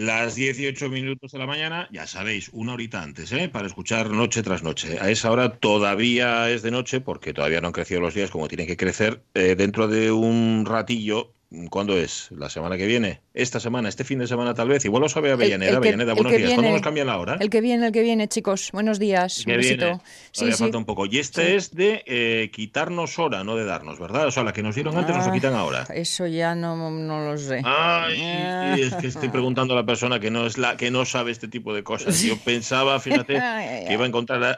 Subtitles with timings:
[0.00, 3.50] las 18 minutos de la mañana, ya sabéis, una horita antes, ¿eh?
[3.50, 4.98] para escuchar noche tras noche.
[4.98, 8.48] A esa hora todavía es de noche porque todavía no han crecido los días como
[8.48, 9.22] tienen que crecer.
[9.34, 11.34] Eh, dentro de un ratillo
[11.68, 12.28] ¿Cuándo es?
[12.30, 13.22] ¿La semana que viene?
[13.34, 13.88] ¿Esta semana?
[13.88, 14.84] ¿Este fin de semana tal vez?
[14.84, 15.78] Igual lo sabe Avellaneda.
[15.78, 16.52] Avellaneda, buenos días.
[16.54, 17.38] ¿Cuándo nos cambian la hora?
[17.40, 18.70] El que viene, el que viene, chicos.
[18.72, 19.42] Buenos días.
[19.44, 19.98] Que viene.
[20.32, 21.06] Todavía falta un poco.
[21.06, 24.28] Y este es de eh, quitarnos hora, no de darnos, ¿verdad?
[24.28, 25.86] O sea, la que nos dieron antes nos lo ah, quitan ahora.
[25.92, 27.62] Eso ya no, no lo sé.
[27.64, 28.76] Ay, ah.
[28.78, 31.48] es que estoy preguntando a la persona que no es la que no sabe este
[31.48, 32.22] tipo de cosas.
[32.22, 34.56] Yo pensaba, fíjate, que iba a encontrar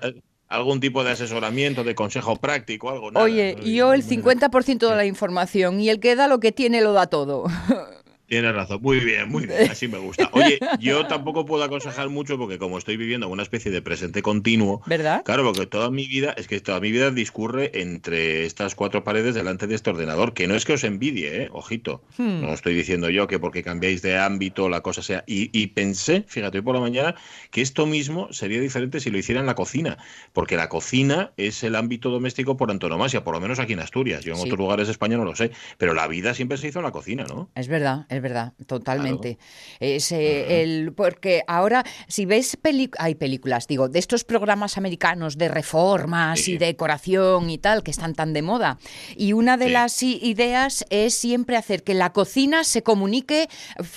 [0.52, 3.10] algún tipo de asesoramiento, de consejo práctico, algo.
[3.14, 6.92] Oye, yo el 50% de la información y el que da lo que tiene lo
[6.92, 7.44] da todo.
[8.32, 10.30] Tienes razón, muy bien, muy bien, así me gusta.
[10.32, 14.80] Oye, yo tampoco puedo aconsejar mucho porque como estoy viviendo una especie de presente continuo,
[14.86, 15.22] ¿verdad?
[15.22, 19.34] Claro, porque toda mi vida, es que toda mi vida discurre entre estas cuatro paredes
[19.34, 21.48] delante de este ordenador, que no es que os envidie, ¿eh?
[21.52, 22.40] ojito, hmm.
[22.40, 26.56] no estoy diciendo yo que porque cambiáis de ámbito la cosa sea, y, pensé, fíjate,
[26.56, 27.14] hoy por la mañana,
[27.50, 29.98] que esto mismo sería diferente si lo hiciera en la cocina,
[30.32, 34.24] porque la cocina es el ámbito doméstico por antonomasia, por lo menos aquí en Asturias,
[34.24, 36.78] yo en otros lugares de España no lo sé, pero la vida siempre se hizo
[36.78, 37.50] en la cocina, ¿no?
[37.54, 39.38] Es verdad, es verdad, totalmente.
[39.80, 42.56] Es, el, porque ahora, si ves
[42.98, 48.14] hay películas, digo, de estos programas americanos de reformas y decoración y tal, que están
[48.14, 48.78] tan de moda,
[49.16, 53.48] y una de las ideas es siempre hacer que la cocina se comunique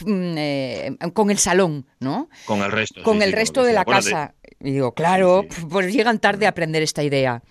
[0.06, 2.30] mm, eh, con el salón, ¿no?
[2.46, 3.04] Con el resto.
[3.04, 4.36] Con el resto de la casa.
[4.60, 7.44] Y digo, claro, pues llegan tarde a aprender esta idea.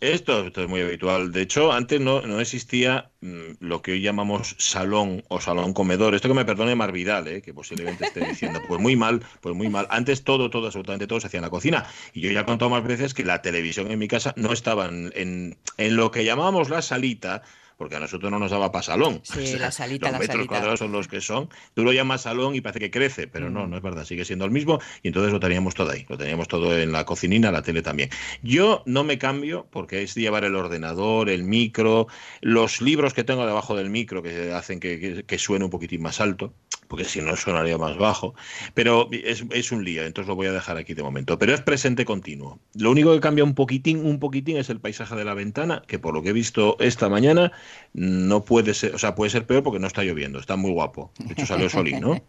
[0.00, 1.32] Esto, es muy habitual.
[1.32, 6.14] De hecho, antes no, no existía mm, lo que hoy llamamos salón o salón comedor.
[6.14, 7.42] Esto que me perdone Marvidal, ¿eh?
[7.42, 9.88] que posiblemente esté diciendo, pues muy mal, pues muy mal.
[9.90, 11.84] Antes todo, todo, absolutamente todo se hacía en la cocina.
[12.12, 14.86] Y yo ya he contado más veces que la televisión en mi casa no estaba
[14.86, 17.42] en, en lo que llamábamos la salita,
[17.78, 19.20] porque a nosotros no nos daba para salón.
[19.22, 21.48] Sí, la salita, los metros cuadrados son los que son.
[21.74, 23.70] Tú lo llamas salón y parece que crece, pero no, mm.
[23.70, 26.48] no es verdad, sigue siendo el mismo y entonces lo teníamos todo ahí, lo teníamos
[26.48, 28.10] todo en la cocinina, la tele también.
[28.42, 32.08] Yo no me cambio porque es llevar el ordenador, el micro,
[32.40, 36.20] los libros que tengo debajo del micro que hacen que, que suene un poquitín más
[36.20, 36.52] alto
[36.88, 38.34] porque si no sonaría más bajo.
[38.74, 41.38] Pero es, un lío, entonces lo voy a dejar aquí de momento.
[41.38, 42.58] Pero es presente continuo.
[42.74, 45.98] Lo único que cambia un poquitín, un poquitín es el paisaje de la ventana, que
[45.98, 47.52] por lo que he visto esta mañana,
[47.92, 51.12] no puede ser, o sea, puede ser peor porque no está lloviendo, está muy guapo.
[51.18, 52.20] De hecho salió solín, ¿no?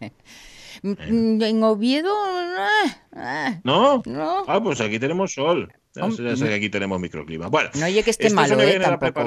[0.82, 2.10] Mm, en Oviedo,
[3.12, 4.02] ah, ¿no?
[4.06, 4.44] No.
[4.46, 5.70] Ah, pues aquí tenemos sol.
[5.94, 7.48] Ya sé, que aquí tenemos microclima.
[7.48, 8.78] Bueno, no oye que esté malo, ¿eh?
[8.80, 9.24] Tampoco.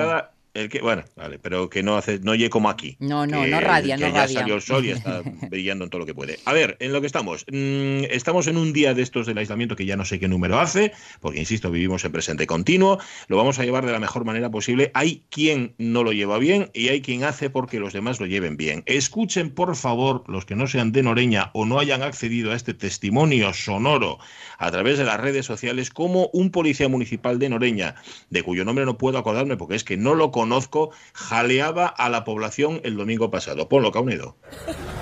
[0.54, 2.96] El que, bueno, vale, pero que no hace, no llegue como aquí.
[3.00, 4.40] No, no, no radia, que no ya radia.
[4.40, 6.38] salió el sol y está brillando en todo lo que puede.
[6.46, 7.44] A ver, en lo que estamos.
[7.52, 10.60] Mm, estamos en un día de estos del aislamiento que ya no sé qué número
[10.60, 13.00] hace, porque insisto, vivimos en presente continuo.
[13.30, 14.92] Lo vamos a llevar de la mejor manera posible.
[14.94, 18.56] Hay quien no lo lleva bien y hay quien hace porque los demás lo lleven
[18.56, 18.84] bien.
[18.86, 22.76] Escuchen, por favor, los que no sean de Noreña o no hayan accedido a este
[22.76, 24.20] testimonio sonoro
[24.60, 27.96] a través de las redes sociales, como un policía municipal de Noreña,
[28.30, 32.10] de cuyo nombre no puedo acordarme porque es que no lo conozco conozco, jaleaba a
[32.10, 33.70] la población el domingo pasado.
[33.70, 34.36] Ponlo, Caunedo.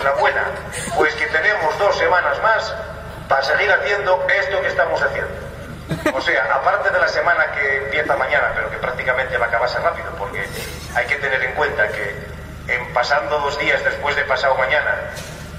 [0.04, 0.46] La buena,
[0.96, 2.76] pues que tenemos dos semanas más
[3.28, 5.34] para seguir haciendo esto que estamos haciendo.
[6.16, 9.80] O sea, aparte de la semana que empieza mañana, pero que prácticamente va a acabarse
[9.80, 10.46] rápido, porque
[10.94, 12.16] hay que tener en cuenta que
[12.72, 14.96] en pasando dos días después de pasado mañana,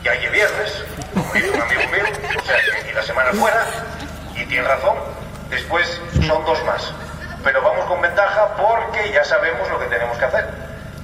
[0.04, 0.84] ya hay viernes,
[1.16, 2.04] un amigo mío,
[2.38, 2.56] o sea,
[2.88, 3.66] y la semana fuera,
[4.36, 4.96] y tiene razón,
[5.50, 6.94] después son dos más
[7.42, 10.46] pero vamos con ventaja porque ya sabemos lo que tenemos que hacer.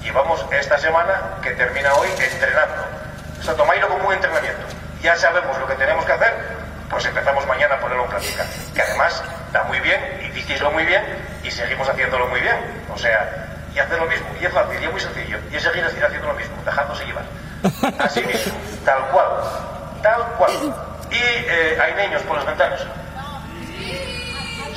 [0.03, 2.85] Y vamos esta semana, que termina hoy, entrenando.
[3.41, 4.63] O sea, tomáislo como un entrenamiento.
[5.03, 6.35] Ya sabemos lo que tenemos que hacer,
[6.91, 8.45] pues empezamos mañana a ponerlo en práctica.
[8.75, 10.01] Que además está muy bien,
[10.31, 11.03] hicisteislo muy bien
[11.43, 12.57] y seguimos haciéndolo muy bien.
[12.93, 14.27] O sea, y hacer lo mismo.
[14.41, 15.39] Y es fácil, y es muy sencillo.
[15.51, 17.25] Y es seguir haciendo lo mismo, dejándose llevar.
[17.99, 19.27] Así mismo, tal cual.
[20.03, 20.53] Tal cual.
[21.11, 22.81] Y eh, hay niños por las ventanas.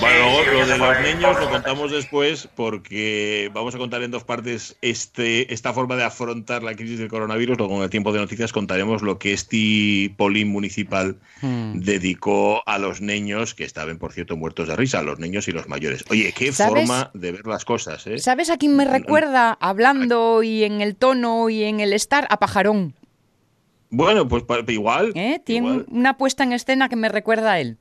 [0.01, 4.75] Bueno, lo de los niños lo contamos después porque vamos a contar en dos partes
[4.81, 7.59] este, esta forma de afrontar la crisis del coronavirus.
[7.59, 11.81] Luego en el tiempo de noticias contaremos lo que este Polín municipal hmm.
[11.81, 15.52] dedicó a los niños, que estaban, por cierto, muertos de risa, a los niños y
[15.52, 16.03] los mayores.
[16.09, 18.08] Oye, qué forma de ver las cosas.
[18.08, 18.17] ¿eh?
[18.17, 22.26] ¿Sabes a quién me recuerda hablando y en el tono y en el estar?
[22.31, 22.96] A Pajarón.
[23.91, 25.11] Bueno, pues igual.
[25.14, 25.40] ¿Eh?
[25.43, 27.78] Tiene una puesta en escena que me recuerda a él.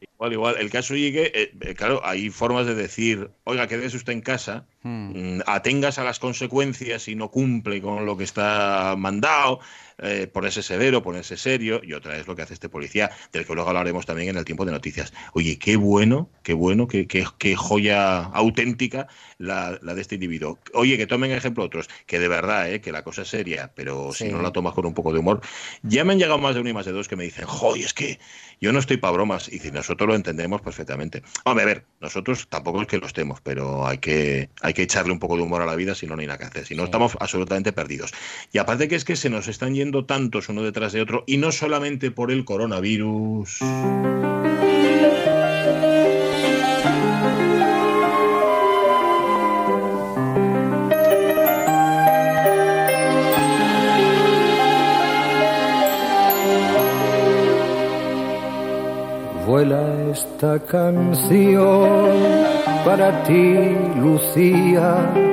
[0.00, 0.56] Igual, igual.
[0.58, 4.66] El caso llegue, eh, eh, claro, hay formas de decir, oiga, quédese usted en casa,
[4.82, 5.38] hmm.
[5.38, 9.60] mm, atengas a las consecuencias y no cumple con lo que está mandado,
[9.98, 13.54] eh, ponerse severo, ponerse serio, y otra es lo que hace este policía, del que
[13.54, 15.12] luego hablaremos también en el tiempo de noticias.
[15.32, 19.08] Oye, qué bueno, qué bueno, qué, qué, qué joya auténtica
[19.38, 20.58] la, de este individuo.
[20.74, 24.12] Oye, que tomen ejemplo otros, que de verdad, eh, que la cosa es seria, pero
[24.12, 25.40] si no la tomas con un poco de humor,
[25.82, 27.84] ya me han llegado más de uno y más de dos que me dicen, joder,
[27.84, 28.18] es que
[28.60, 31.22] yo no estoy para bromas, y si nosotros lo entendemos perfectamente.
[31.44, 35.12] Hombre, a ver, nosotros tampoco es que lo estemos, pero hay que, hay que echarle
[35.12, 36.74] un poco de humor a la vida, si no, no hay nada que hacer, si
[36.74, 38.12] no estamos absolutamente perdidos.
[38.52, 41.36] Y aparte que es que se nos están yendo tantos uno detrás de otro y
[41.36, 43.60] no solamente por el coronavirus.
[59.46, 62.10] Vuela esta canción
[62.84, 63.54] para ti,
[64.00, 65.26] Lucía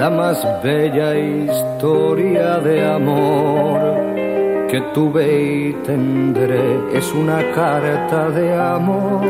[0.00, 3.80] la más bella historia de amor
[4.70, 6.64] que tuve y tendré.
[6.94, 9.20] Es una carta de amor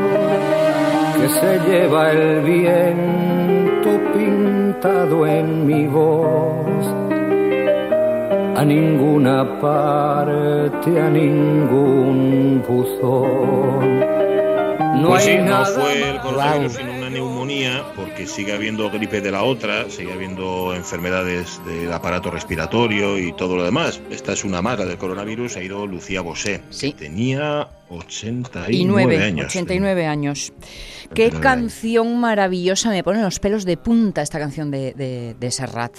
[1.17, 6.87] que se lleva el viento pintado en mi voz.
[8.57, 13.99] A ninguna parte, a ningún buzón.
[15.03, 19.43] No pues hay nada no fue el coronavirus, neumonía, porque sigue habiendo gripe de la
[19.43, 24.01] otra, sigue habiendo enfermedades del aparato respiratorio y todo lo demás.
[24.11, 26.95] Esta es una más, la del coronavirus, ha ido Lucía Bosé, sí.
[26.95, 29.47] tenía 89 años.
[29.47, 30.53] 89 años.
[31.15, 35.93] Qué canción maravillosa, me ponen los pelos de punta esta canción de, de Serrat.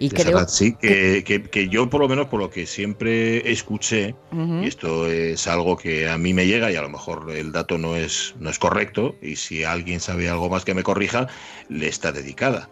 [0.00, 5.06] Y creo sí, que, yo por lo menos por lo que siempre escuché, y esto
[5.06, 8.34] es algo que a mí me llega y a lo mejor el dato no es,
[8.40, 11.26] no es correcto, y si alguien sabe algo más que me corrija,
[11.68, 12.70] le está dedicada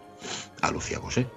[0.61, 1.27] a Lucía José.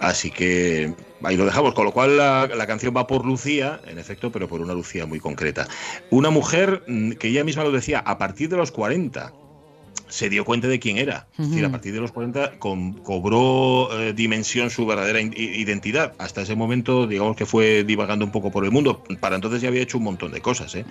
[0.00, 3.98] Así que ahí lo dejamos, con lo cual la, la, canción va por Lucía, en
[3.98, 5.68] efecto, pero por una Lucía muy concreta.
[6.08, 9.34] Una mujer mm, que ella misma lo decía, a partir de los 40,
[10.08, 11.26] se dio cuenta de quién era.
[11.38, 16.14] Es decir, a partir de los 40 cobró eh, dimensión su verdadera identidad.
[16.18, 19.02] Hasta ese momento, digamos que fue divagando un poco por el mundo.
[19.20, 20.84] Para entonces ya había hecho un montón de cosas, ¿eh?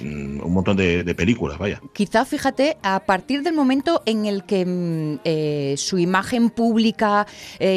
[0.00, 1.80] Mm, un montón de, películas, vaya.
[1.92, 7.26] Quizá, fíjate, a partir del momento en el que mm, eh, su imagen pública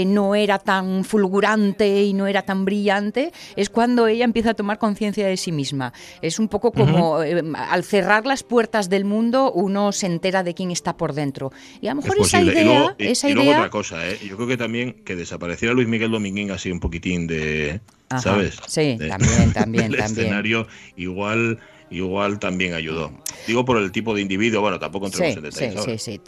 [0.05, 4.77] no era tan fulgurante y no era tan brillante, es cuando ella empieza a tomar
[4.77, 5.93] conciencia de sí misma.
[6.21, 10.71] Es un poco como al cerrar las puertas del mundo, uno se entera de quién
[10.75, 11.51] está por dentro.
[11.81, 12.95] Y a lo mejor esa idea...
[12.99, 14.19] Y luego, otra cosa, ¿eh?
[14.23, 17.81] yo creo que también que desapareciera Luis Miguel Dominguín así un poquitín de...
[18.21, 18.59] ¿Sabes?
[18.67, 23.11] Sí, también, también, el escenario igual igual también ayudó.
[23.47, 25.83] Digo por el tipo de individuo, bueno, tampoco entremos en detalles.
[25.83, 26.21] Sí, sí,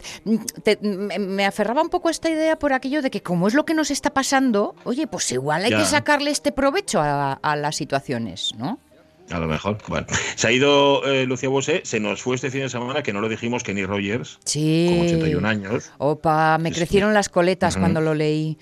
[0.64, 0.78] sí.
[1.18, 3.74] me aferraba un poco a esta idea por aquello de que como es lo que
[3.74, 8.52] nos está pasando, oye, pues igual hay que sacarle este provecho a, a las situaciones,
[8.56, 8.78] ¿no?
[9.30, 9.78] A lo mejor.
[9.88, 13.12] Bueno, se ha ido eh, Lucía Bosé, se nos fue este fin de semana, que
[13.12, 14.86] no lo dijimos, Kenny Rogers, sí.
[14.90, 15.92] con 81 años.
[15.98, 18.58] Opa, me crecieron las coletas cuando lo leí.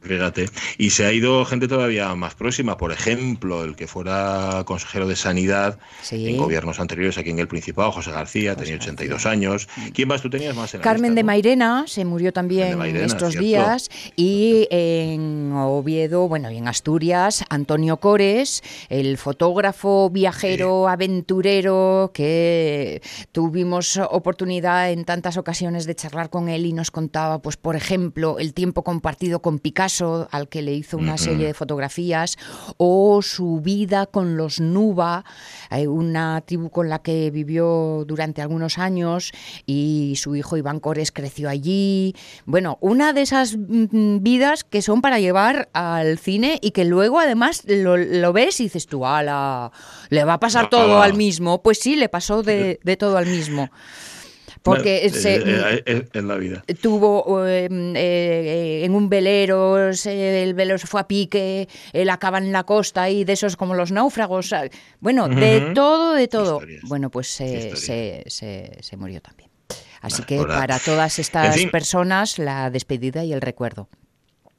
[0.00, 0.48] Fíjate.
[0.78, 5.16] Y se ha ido gente todavía más próxima, por ejemplo, el que fuera consejero de
[5.16, 5.78] Sanidad
[6.12, 9.68] en gobiernos anteriores aquí en el Principado, José García, tenía 82 años.
[9.76, 9.88] Mm.
[9.88, 13.90] ¿Quién más tú tenías más en Carmen de Mairena, se murió también estos días.
[14.14, 23.02] Y en Oviedo, bueno, y en Asturias, Antonio Cores, el fotógrafo, viajero, aventurero, que
[23.32, 28.38] tuvimos oportunidad en tantas ocasiones de charlar con él y nos contaba, pues, por ejemplo,
[28.38, 29.97] el tiempo compartido con Picasso
[30.30, 32.36] al que le hizo una serie de fotografías,
[32.76, 35.24] o su vida con los Nuba,
[35.70, 39.32] eh, una tribu con la que vivió durante algunos años
[39.66, 42.14] y su hijo Iván Cores creció allí.
[42.46, 47.18] Bueno, una de esas mm, vidas que son para llevar al cine y que luego
[47.18, 49.72] además lo, ves y dices tú, ala,
[50.10, 51.62] le va a pasar todo al mismo.
[51.62, 53.70] Pues sí, le pasó de, de todo al mismo.
[54.62, 56.64] Porque eh, eh, en la vida.
[56.80, 57.68] Tuvo eh,
[58.84, 63.24] en un velero, el velero se fue a pique, él acaba en la costa y
[63.24, 64.54] de esos como los náufragos.
[65.00, 66.60] Bueno, de todo, de todo.
[66.82, 67.76] Bueno, pues se,
[68.26, 69.50] se, murió también.
[70.00, 73.88] Así que para todas estas personas, la despedida y el recuerdo.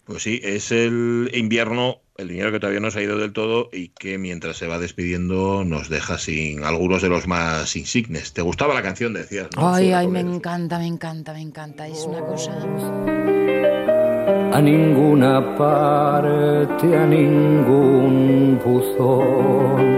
[0.09, 3.69] Pues sí, es el invierno el dinero que todavía no se ha ido del todo
[3.71, 8.33] y que mientras se va despidiendo nos deja sin algunos de los más insignes.
[8.33, 9.13] ¿Te gustaba la canción?
[9.13, 9.49] Decías.
[9.55, 11.87] Ay, ay, me encanta, me encanta, me encanta.
[11.87, 12.51] Es una cosa.
[14.51, 19.95] A ninguna parte, a ningún buzón.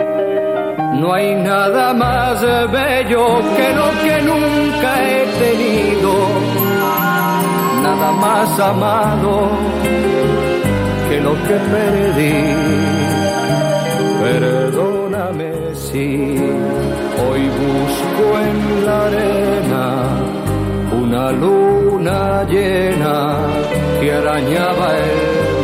[0.99, 6.51] No hay nada más bello que lo que nunca he tenido
[7.81, 9.80] nada más amado
[11.11, 12.37] que lo que perdí.
[14.23, 16.07] Perdóname si
[17.23, 19.85] hoy busco en la arena
[21.03, 23.15] una luna llena
[23.99, 25.60] que arañaba el.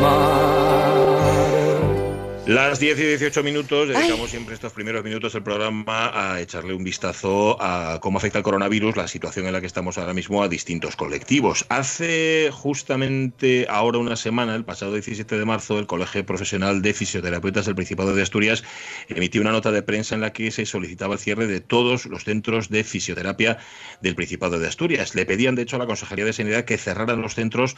[2.48, 6.82] Las 10 y 18 minutos, dedicamos siempre estos primeros minutos del programa a echarle un
[6.82, 10.48] vistazo a cómo afecta el coronavirus, la situación en la que estamos ahora mismo a
[10.48, 11.66] distintos colectivos.
[11.68, 17.66] Hace justamente ahora una semana, el pasado 17 de marzo, el Colegio Profesional de Fisioterapeutas
[17.66, 18.64] del Principado de Asturias
[19.10, 22.24] emitió una nota de prensa en la que se solicitaba el cierre de todos los
[22.24, 23.58] centros de fisioterapia
[24.02, 25.16] del Principado de Asturias.
[25.16, 27.76] Le pedían, de hecho, a la Consejería de Sanidad que cerraran los centros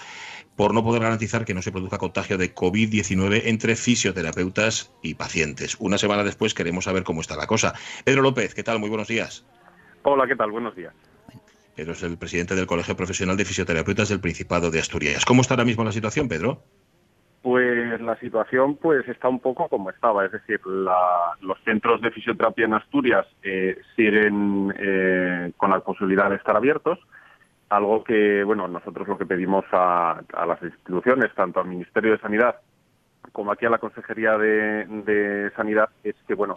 [0.55, 4.59] por no poder garantizar que no se produzca contagio de COVID-19 entre fisioterapeutas
[5.01, 5.78] y pacientes.
[5.80, 7.74] Una semana después queremos saber cómo está la cosa.
[8.04, 8.80] Pedro López, ¿qué tal?
[8.80, 9.46] Muy buenos días.
[10.04, 10.51] Hola, ¿qué tal?
[10.51, 10.94] Buenos días.
[11.75, 15.24] Pedro es el presidente del Colegio Profesional de Fisioterapeutas del Principado de Asturias.
[15.24, 16.62] ¿Cómo está ahora mismo la situación, Pedro?
[17.42, 22.66] Pues la situación pues está un poco como estaba, es decir, los centros de fisioterapia
[22.66, 27.00] en Asturias eh, siguen eh, con la posibilidad de estar abiertos,
[27.70, 32.20] algo que, bueno, nosotros lo que pedimos a, a las instituciones, tanto al Ministerio de
[32.20, 32.58] Sanidad
[33.31, 36.53] como aquí a la Consejería de, Sanidad, es que, bueno,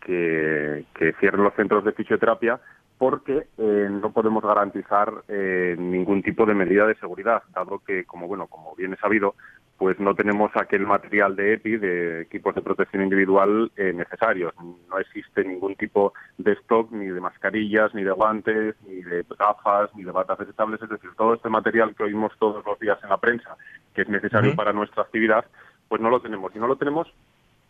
[0.00, 0.84] que,
[1.20, 2.60] cierren los centros de fisioterapia
[2.98, 8.28] porque eh, no podemos garantizar eh, ningún tipo de medida de seguridad, dado que, como
[8.28, 9.34] bueno, como bien he sabido,
[9.82, 14.54] pues no tenemos aquel material de EPI, de equipos de protección individual eh, necesarios.
[14.88, 19.90] No existe ningún tipo de stock, ni de mascarillas, ni de guantes, ni de gafas,
[19.96, 20.80] ni de batas desechables.
[20.80, 23.56] Es decir, todo este material que oímos todos los días en la prensa,
[23.92, 25.44] que es necesario para nuestra actividad,
[25.92, 26.50] pues no lo tenemos.
[26.56, 27.06] Y no lo tenemos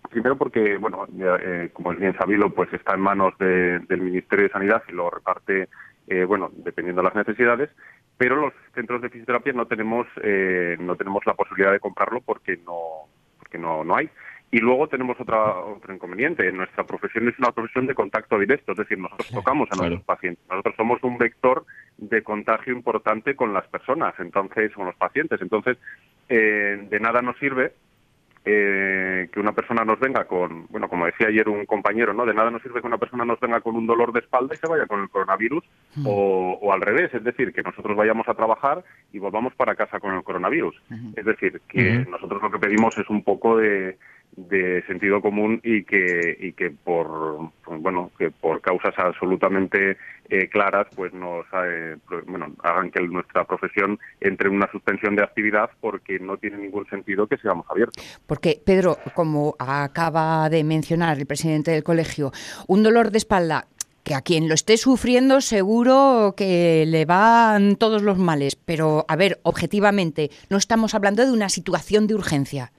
[0.09, 4.53] primero porque, bueno, eh, como es bien sabido, pues está en manos del Ministerio de
[4.53, 5.69] Sanidad y lo reparte,
[6.07, 7.69] eh, bueno, dependiendo de las necesidades,
[8.17, 12.61] pero los centros de fisioterapia no tenemos, eh, no tenemos la posibilidad de comprarlo porque
[12.65, 13.09] no,
[13.41, 14.09] porque no, no hay.
[14.53, 16.53] Y luego tenemos otra, otro inconveniente.
[16.53, 20.45] Nuestra profesión es una profesión de contacto directo, es decir, nosotros tocamos a nuestros pacientes.
[20.49, 21.65] Nosotros somos un vector
[21.97, 25.43] de contagio importante con las personas, entonces, con los pacientes.
[25.43, 25.77] Entonces,
[26.29, 27.73] de nada nos sirve
[28.45, 32.27] eh, que una persona nos venga con, bueno, como decía ayer un compañero, ¿no?
[32.27, 34.59] De nada nos sirve que una persona nos venga con un dolor de espalda y
[34.59, 36.07] se vaya con el coronavirus hmm.
[36.07, 38.83] o, al revés, es decir, que nosotros vayamos a trabajar
[39.13, 40.75] y volvamos para casa con el coronavirus.
[41.15, 43.97] Es decir, que nosotros lo que pedimos es un poco de,
[44.37, 49.99] de sentido común y que y que por bueno que por causas absolutamente
[50.31, 51.97] eh, claras pues nos eh,
[52.27, 56.87] bueno hagan que nuestra profesión entre en una suspensión de actividad porque no tiene ningún
[56.87, 62.33] sentido que seamos abiertos porque Pedro como acaba de mencionar el presidente del colegio
[62.69, 63.67] un dolor de espalda
[64.03, 69.15] que a quien lo esté sufriendo seguro que le van todos los males, pero a
[69.15, 72.73] ver, objetivamente, no estamos hablando de una situación de urgencia.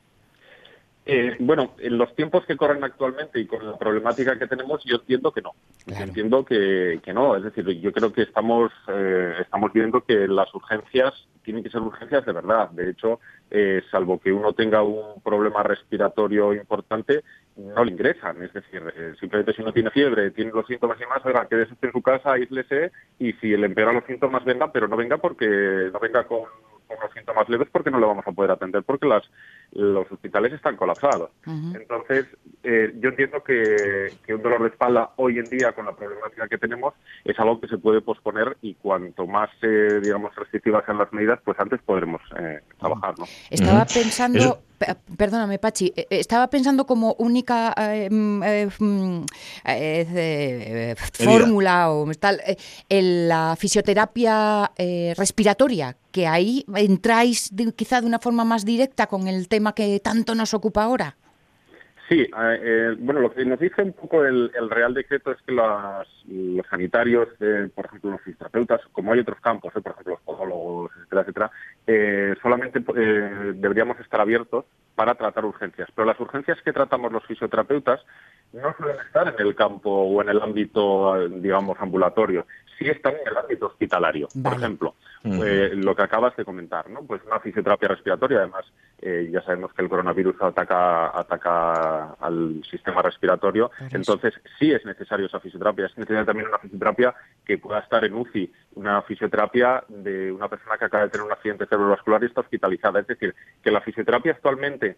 [1.06, 4.96] Eh, bueno, en los tiempos que corren actualmente y con la problemática que tenemos, yo
[4.96, 5.52] entiendo que no.
[5.86, 7.36] entiendo que, no.
[7.36, 11.82] Es decir, yo creo que estamos, eh, estamos viendo que las urgencias tienen que ser
[11.82, 12.70] urgencias de verdad.
[12.70, 13.20] De hecho,
[13.52, 17.24] eh, salvo que uno tenga un problema respiratorio importante,
[17.58, 18.42] no le ingresan.
[18.42, 18.82] Es decir,
[19.20, 22.32] simplemente si uno tiene fiebre, tiene los síntomas y más, oiga, quédese en su casa,
[22.32, 26.44] aíslese y si le empeoran los síntomas, venga, pero no venga porque no venga con
[26.96, 29.24] con los síntomas leves porque no le vamos a poder atender porque las,
[29.72, 31.32] los hospitales están colapsados.
[31.46, 32.28] Entonces,
[32.64, 36.58] eh, yo entiendo que, un dolor de espalda hoy en día con la problemática que
[36.58, 41.12] tenemos es algo que se puede posponer y cuanto más, eh, digamos, restrictivas sean las
[41.14, 43.16] medidas, pues antes podremos eh, trabajar.
[43.18, 43.26] ¿no?
[43.50, 44.64] Estaba pensando...
[45.18, 45.94] Perdóname, Pachi.
[46.10, 47.74] Estaba pensando como única
[48.10, 48.44] mm,
[48.80, 49.26] mm,
[51.12, 52.42] fórmula o tal
[52.90, 54.72] en la fisioterapia
[55.16, 60.36] respiratoria, que ahí entráis quizá de una forma más directa con el tema que tanto
[60.36, 61.16] nos ocupa ahora.
[62.10, 62.30] Sí, eh,
[62.62, 67.30] eh, bueno, lo que nos dice un poco el, Real Decreto es que los sanitarios,
[67.40, 71.52] eh, por ejemplo, los fisioterapeutas, como hay otros campos, por ejemplo, los podólogos, etcétera, etcétera,
[72.42, 72.80] solamente
[73.56, 75.90] deberíamos estar abiertos para tratar urgencias.
[75.96, 78.00] Pero las urgencias que tratamos los fisioterapeutas
[78.54, 82.46] no suelen estar en el campo o en el ámbito, digamos, ambulatorio,
[82.78, 84.28] sí están en el ámbito hospitalario.
[84.44, 87.04] Por ejemplo, eh, lo que acabas de comentar, ¿no?
[87.04, 88.66] Pues una fisioterapia respiratoria, además,
[89.02, 95.28] eh, ya sabemos que el coronavirus ataca, ataca al sistema respiratorio, entonces sí es necesario
[95.28, 97.14] esa fisioterapia, es necesaria también una fisioterapia
[97.46, 101.32] que pueda estar en UCI, una fisioterapia de una persona que acaba de tener un
[101.32, 104.98] accidente cerebrovascular y está hospitalizada, es decir, que la fisioterapia actualmente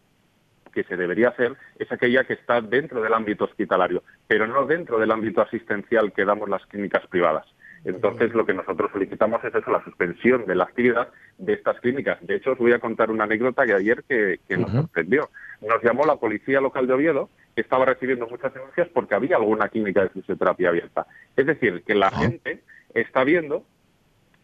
[0.74, 5.00] que se debería hacer es aquella que está dentro del ámbito hospitalario, pero no dentro
[5.00, 7.46] del ámbito asistencial que damos las clínicas privadas.
[7.86, 12.18] Entonces, lo que nosotros solicitamos es eso, la suspensión de la actividad de estas clínicas.
[12.22, 15.30] De hecho, os voy a contar una anécdota que ayer que, nos sorprendió.
[15.62, 19.70] Nos llamó la policía local de Oviedo, que estaba recibiendo muchas denuncias porque había alguna
[19.70, 21.06] clínica de fisioterapia abierta.
[21.38, 22.63] Es decir, que la gente
[22.94, 23.63] está viendo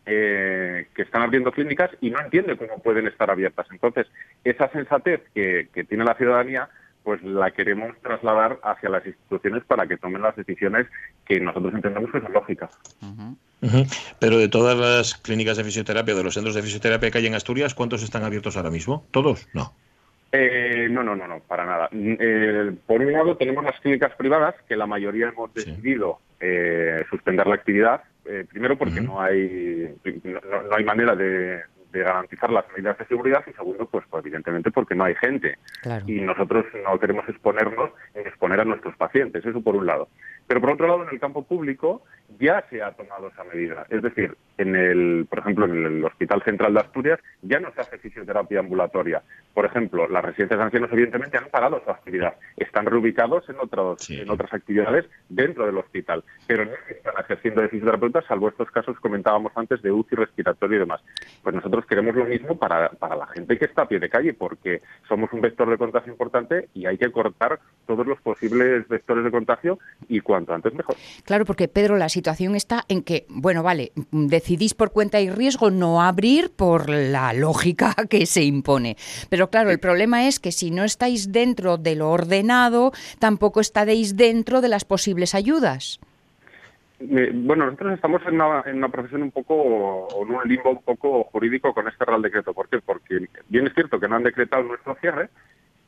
[0.05, 3.67] eh, que están abriendo clínicas y no entiende cómo pueden estar abiertas.
[3.71, 4.07] Entonces,
[4.43, 6.69] esa sensatez que, tiene la ciudadanía,
[7.03, 10.87] pues la queremos trasladar hacia las instituciones para que tomen las decisiones
[11.25, 12.69] que nosotros entendemos que son lógicas.
[14.19, 17.35] Pero de todas las clínicas de fisioterapia, de los centros de fisioterapia que hay en
[17.35, 19.05] Asturias, ¿cuántos están abiertos ahora mismo?
[19.11, 19.47] ¿Todos?
[19.53, 19.73] No.
[20.31, 21.89] Eh, no, no, no, no, para nada.
[21.91, 27.03] Mm, eh, por un lado tenemos las clínicas privadas, que la mayoría hemos decidido eh,
[27.09, 29.93] suspender la actividad, eh, primero porque no hay
[30.23, 31.61] no, hay manera de,
[31.99, 35.57] garantizar las medidas de seguridad y segundo, pues, pues evidentemente porque no hay gente.
[36.07, 40.09] Y nosotros no queremos exponernos en exponer a nuestros pacientes, eso por un lado.
[40.47, 42.03] Pero por otro lado, en el campo público
[42.39, 43.85] ya se ha tomado esa medida.
[43.89, 47.81] Es decir, en el, por ejemplo, en el Hospital Central de Asturias ya no se
[47.81, 49.21] hace fisioterapia ambulatoria.
[49.53, 52.35] Por ejemplo, las residencias de ancianos evidentemente han parado su actividad.
[52.57, 57.69] Están reubicados en, otros, en otras actividades dentro del hospital, pero no están ejerciendo de
[57.69, 61.01] fisioterapeutas, salvo estos casos que comentábamos antes de UCI respiratorio y demás.
[61.43, 64.33] Pues nosotros queremos lo mismo para, para la gente que está a pie de calle,
[64.33, 69.23] porque somos un vector de contagio importante y hay que cortar todos los posibles vectores
[69.23, 70.95] de contagio y cuanto antes mejor.
[71.25, 72.20] Claro, porque Pedro, la situación
[72.55, 77.93] está en que, bueno, vale, decidís por cuenta y riesgo no abrir por la lógica
[78.09, 78.97] que se impone.
[79.29, 84.15] Pero claro, el problema es que si no estáis dentro de lo ordenado, tampoco estaréis
[84.15, 85.99] dentro de las posibles ayudas.
[87.09, 91.73] Eh, bueno, nosotros estamos en una, profesión un poco, en un limbo un poco jurídico
[91.73, 92.53] con este Real Decreto.
[92.53, 92.79] ¿Por qué?
[92.79, 95.29] Porque bien es cierto que no han decretado nuestro cierre,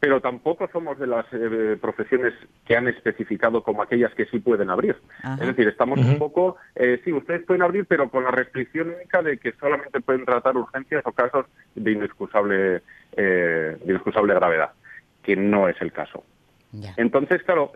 [0.04, 2.34] pero tampoco somos de las eh, profesiones
[2.66, 4.98] que han especificado como aquellas que sí pueden abrir.
[5.40, 9.22] Es decir, estamos un poco, eh, sí, ustedes pueden abrir, pero con la restricción única
[9.22, 11.46] de que solamente pueden tratar urgencias o casos
[11.76, 12.82] de inexcusable,
[13.16, 14.72] eh, de inexcusable gravedad,
[15.22, 16.26] que no es el caso.
[16.98, 17.72] Entonces, claro,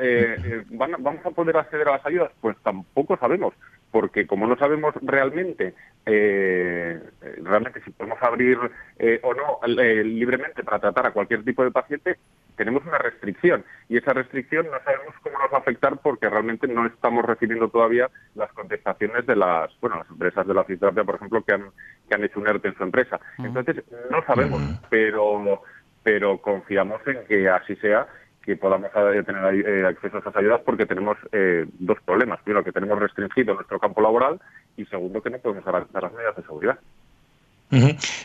[0.72, 2.31] ¿vamos a poder acceder a las ayudas?
[2.41, 3.53] Pues tampoco sabemos
[3.91, 5.74] porque como no sabemos realmente
[6.06, 7.01] eh,
[7.44, 8.58] realmente si podemos abrir
[8.98, 12.17] eh, o no eh, libremente para tratar a cualquier tipo de paciente,
[12.56, 13.65] tenemos una restricción.
[13.89, 17.67] Y esa restricción no sabemos cómo nos va a afectar porque realmente no estamos recibiendo
[17.67, 21.72] todavía las contestaciones de las bueno las empresas de la fisioterapia, por ejemplo, que han
[22.07, 23.20] que han hecho un ERTE en su empresa.
[23.38, 25.61] Entonces no sabemos, pero
[26.03, 28.07] pero confiamos en que así sea
[28.48, 32.40] que podamos tener eh, acceso a esas ayudas porque tenemos eh, dos problemas.
[32.44, 34.40] Primero, que tenemos restringido nuestro campo laboral
[34.77, 36.79] y segundo, que no podemos garantizar las medidas de seguridad.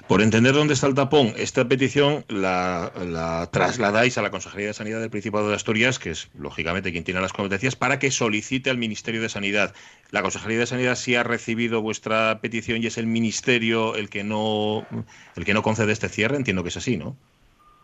[0.06, 5.00] Por entender dónde está el tapón, esta petición la, trasladáis a la Consejería de Sanidad
[5.00, 8.78] del Principado de Asturias, que es lógicamente quien tiene las competencias, para que solicite al
[8.78, 9.74] Ministerio de Sanidad.
[10.12, 14.22] La Consejería de Sanidad sí ha recibido vuestra petición y es el Ministerio el que
[14.22, 14.86] no
[15.34, 16.36] el que no concede este cierre.
[16.36, 17.16] Entiendo que es así, ¿no?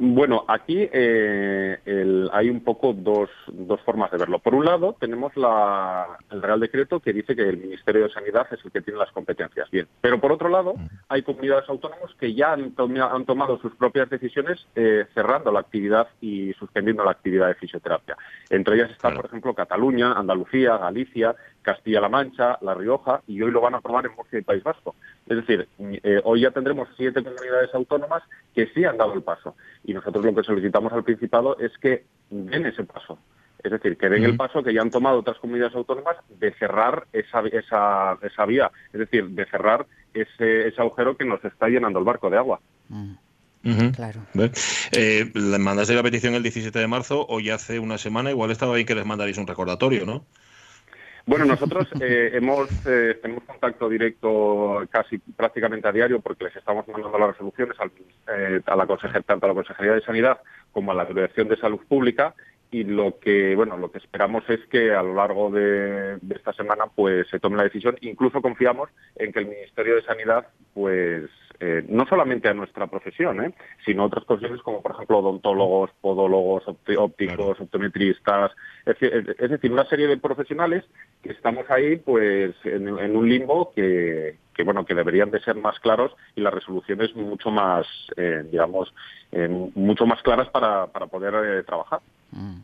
[0.01, 1.79] Bueno, aquí eh,
[2.33, 4.39] hay un poco dos, dos, formas de verlo.
[4.39, 8.65] Por un lado, tenemos el Real Decreto que dice que el Ministerio de Sanidad es
[8.65, 9.69] el que tiene las competencias.
[9.73, 10.75] Bien, pero por otro lado,
[11.09, 12.75] hay comunidades autónomas que ya han,
[13.25, 18.17] tomado sus propias decisiones eh, cerrando la actividad y suspendiendo la actividad de fisioterapia.
[18.51, 21.35] Entre ellas están, por ejemplo, Cataluña, Andalucía, Galicia,
[21.69, 24.95] Castilla-La Mancha, La Rioja y hoy lo van a aprobar en Murcia y País Vasco.
[25.27, 28.23] Es decir, eh, hoy ya tendremos siete comunidades autónomas
[28.55, 29.55] que sí han dado el paso
[29.85, 33.19] y nosotros lo que solicitamos al Principado es que den ese paso.
[33.63, 37.07] Es decir, que den el paso que ya han tomado otras comunidades autónomas de cerrar
[37.13, 41.99] esa, esa, esa vía, es decir, de cerrar ese, ese agujero que nos está llenando
[41.99, 42.61] el barco de agua.
[43.95, 44.21] Claro.
[44.93, 48.87] Eh, mandaste la petición el 17 de marzo, hoy hace una semana, igual estaba bien
[48.87, 50.25] que les mandaréis un recordatorio, ¿no?
[51.29, 56.89] Bueno, nosotros eh, hemos eh, tenemos contacto directo casi prácticamente a diario porque les estamos
[56.89, 57.77] mandando las resoluciones
[58.35, 60.41] eh, a la tanto a la Consejería de Sanidad
[60.73, 62.35] como a la Dirección de Salud Pública
[62.71, 66.87] y lo que bueno lo que esperamos es que a lo largo de, esta semana
[66.87, 67.99] pues se tome la decisión.
[68.01, 71.25] Incluso confiamos en que el Ministerio de Sanidad pues
[71.61, 73.53] eh, no solamente a nuestra profesión ¿eh?
[73.85, 78.53] sino a otras profesiones como por ejemplo odontólogos podólogos ópticos optometristas
[78.87, 78.99] es,
[79.51, 80.85] decir una serie de profesionales
[81.23, 86.15] que estamos ahí pues en, un limbo que, bueno que deberían de ser más claros
[86.37, 88.95] y las resoluciones mucho más eh, digamos
[89.75, 92.01] mucho más claras para, para poder trabajar
[92.33, 92.61] Mm.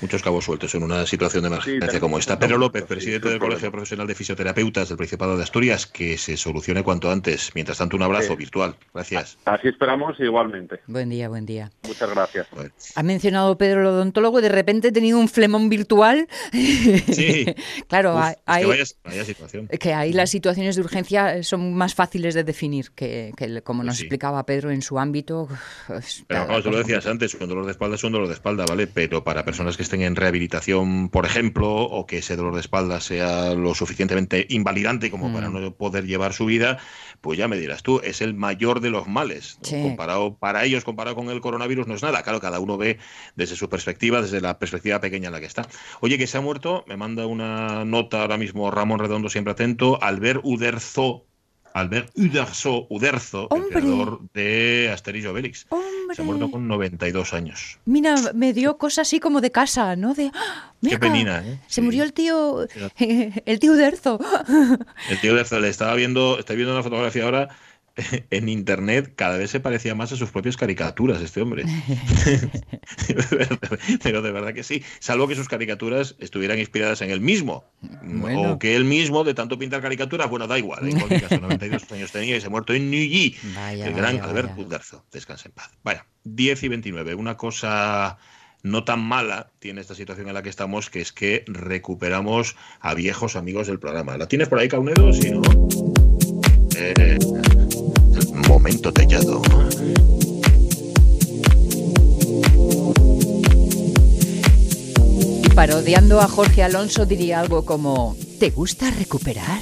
[0.00, 2.38] Muchos cabos sueltos en una situación de emergencia como esta.
[2.38, 6.82] Pedro López, presidente del Colegio Profesional de Fisioterapeutas del Principado de Asturias, que se solucione
[6.82, 7.52] cuanto antes.
[7.54, 8.76] Mientras tanto, un abrazo virtual.
[8.92, 9.38] Gracias.
[9.44, 10.80] Así esperamos igualmente.
[10.86, 11.70] Buen día, buen día.
[11.86, 12.46] Muchas gracias.
[12.94, 16.28] Ha mencionado Pedro el odontólogo, de repente he tenido un flemón virtual.
[16.52, 17.46] Sí.
[17.88, 18.84] claro, hay, vaya,
[19.24, 19.68] situación.
[19.68, 23.32] que ahí las situaciones de urgencia son más fáciles de definir que,
[23.64, 25.48] como pues nos explicaba Pedro en su ámbito.
[26.26, 28.64] Pero claro, tú lo decías antes, un dolor de espalda es un dolor de espalda,
[28.68, 28.86] ¿vale?
[28.86, 33.00] Pero para personas que estén en rehabilitación, por ejemplo, o que ese dolor de espalda
[33.00, 35.52] sea lo suficientemente invalidante como para mm.
[35.52, 36.78] no poder llevar su vida,
[37.20, 39.58] pues ya me dirás tú, es el mayor de los males.
[39.70, 42.22] Comparado, para ellos, comparado con el coronavirus, no es nada.
[42.22, 42.98] Claro, cada uno ve
[43.36, 45.68] desde su perspectiva, desde la perspectiva pequeña en la que está.
[46.00, 50.02] Oye, que se ha muerto, me manda una nota ahora mismo Ramón Redondo, siempre atento,
[50.02, 51.26] Albert Uderzo
[51.74, 55.66] Albert Uderzo, Uderzo el creador de Asterix Obelix.
[56.14, 57.78] Se ha muerto con 92 años.
[57.84, 60.14] Mira, me dio cosas así como de casa, ¿no?
[60.14, 60.72] De, ¡Ah!
[60.80, 61.58] Qué penina, ¿eh?
[61.66, 62.64] Se murió el tío,
[62.98, 64.20] el tío Uderzo.
[65.10, 67.48] El tío Uderzo, le estaba viendo, estoy viendo una fotografía ahora
[68.30, 71.64] en internet cada vez se parecía más a sus propias caricaturas este hombre.
[74.02, 77.64] Pero de verdad que sí, salvo que sus caricaturas estuvieran inspiradas en él mismo.
[78.36, 80.88] O que él mismo, de tanto pintar caricaturas, bueno, da igual.
[80.88, 83.36] En cualquier caso, 92 años tenía y se ha muerto en Neuilly.
[83.70, 85.04] El gran Albert Uderzo.
[85.12, 85.70] Descansa en paz.
[85.82, 87.14] Vaya, 10 y 29.
[87.14, 88.18] Una cosa
[88.62, 92.94] no tan mala tiene esta situación en la que estamos, que es que recuperamos a
[92.94, 94.16] viejos amigos del programa.
[94.16, 95.12] ¿La tienes por ahí, Caunedo?
[95.12, 95.42] Sí, ¿no?
[96.76, 97.18] Eh,
[98.54, 99.42] momento tallado.
[105.42, 109.60] Y parodiando a Jorge Alonso diría algo como, ¿te gusta recuperar?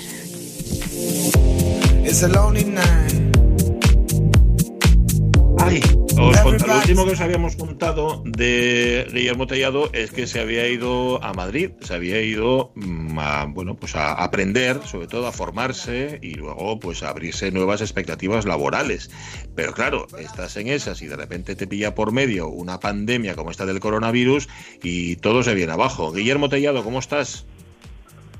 [5.59, 5.81] Ay,
[6.19, 11.23] os lo último que os habíamos contado de Guillermo Tellado es que se había ido
[11.25, 16.19] a Madrid, se había ido mm, a, bueno, pues a aprender, sobre todo a formarse
[16.23, 19.11] y luego pues a abrirse nuevas expectativas laborales.
[19.55, 23.51] Pero claro, estás en esas y de repente te pilla por medio una pandemia como
[23.51, 24.49] esta del coronavirus
[24.83, 26.13] y todo se viene abajo.
[26.13, 27.47] Guillermo Tellado, ¿cómo estás?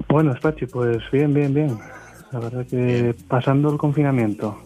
[0.09, 1.79] Bueno, Pachi, pues bien, bien, bien.
[2.33, 4.59] La verdad que pasando el confinamiento.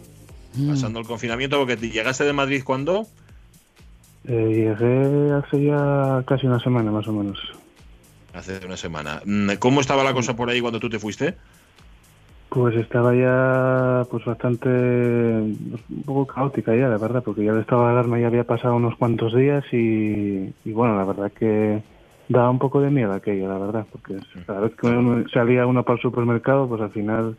[0.55, 0.69] Mm.
[0.69, 3.05] pasando el confinamiento, porque llegaste de Madrid cuándo?
[4.25, 7.39] Eh, llegué hace ya casi una semana más o menos.
[8.37, 9.21] Hace una semana.
[9.25, 11.35] Mm, ¿Cómo estaba la cosa por ahí cuando tú te fuiste?
[12.49, 17.85] Pues estaba ya pues bastante un poco caótica ya, la verdad, porque ya el estado
[17.85, 21.81] de alarma ya había pasado unos cuantos días y, bueno, la verdad que
[22.29, 25.95] daba un poco de miedo aquello, la verdad, porque cada vez que salía uno para
[25.95, 27.35] el supermercado, pues al final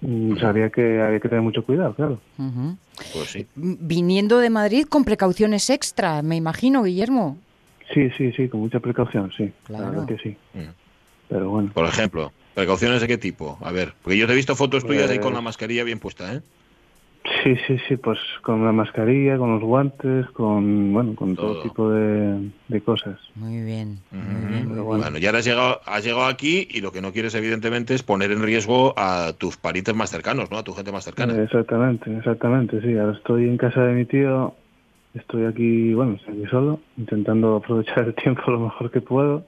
[0.00, 2.20] Mm, sabía que había que tener mucho cuidado, claro.
[3.12, 3.46] Pues sí.
[3.54, 7.38] Viniendo de Madrid con precauciones extra, me imagino, Guillermo.
[7.92, 9.52] Sí, sí, sí, con mucha precaución, sí.
[9.64, 10.36] Claro que sí.
[10.54, 10.70] Mm.
[11.28, 11.70] Pero bueno.
[11.72, 13.58] Por ejemplo, ¿precauciones de qué tipo?
[13.62, 15.98] A ver, porque yo te he visto fotos tuyas ahí con la pues mascarilla bien
[15.98, 16.40] puesta, ¿eh?
[17.42, 21.90] Sí, sí, sí, pues con la mascarilla, con los guantes, con bueno, con todo, tipo
[21.90, 23.18] de, cosas.
[23.34, 25.18] Muy bien, bueno.
[25.18, 28.42] ya has llegado, has llegado aquí y lo que no quieres evidentemente es poner en
[28.42, 30.58] riesgo a tus parientes más cercanos, ¿no?
[30.58, 31.34] A tu gente más cercana.
[31.42, 32.96] Exactamente, exactamente, sí.
[32.96, 34.54] Ahora estoy en casa de mi tío,
[35.18, 39.44] estoy aquí, bueno, estoy aquí solo, intentando aprovechar el tiempo lo mejor que puedo.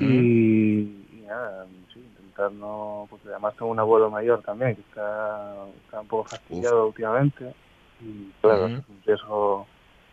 [0.00, 1.66] Y, y nada,
[2.52, 5.54] no, porque además tengo un abuelo mayor también que está,
[5.84, 7.54] está un poco fastidiado últimamente.
[8.00, 9.66] Y claro, es un riesgo,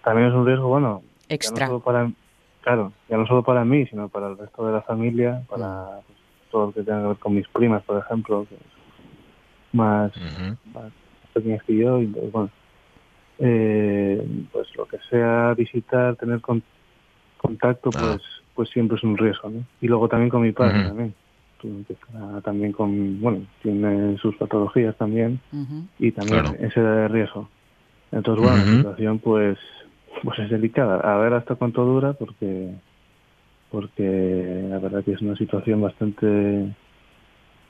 [0.04, 1.68] también es un riesgo, bueno, extra.
[1.80, 2.12] para,
[2.62, 6.18] claro, ya no solo para mí, sino para el resto de la familia, para pues,
[6.52, 8.58] todo lo que tenga que ver con mis primas, por ejemplo, que
[9.74, 10.12] más,
[11.34, 12.50] pequeñas que yo, y bueno,
[13.42, 16.40] eh, pues lo que sea visitar, tener
[17.38, 17.98] contacto, ah.
[18.00, 18.22] pues
[18.56, 19.64] pues siempre es un riesgo, ¿no?
[19.82, 21.14] Y luego también con mi padre también
[21.62, 21.96] que
[22.44, 25.40] también con, bueno, tiene sus patologías también
[26.00, 27.50] y también ese riesgo.
[28.12, 29.58] Entonces, bueno, la situación pues
[30.24, 31.00] pues es delicada.
[31.00, 32.72] A ver hasta cuánto dura porque
[33.70, 36.74] porque la verdad que es una situación bastante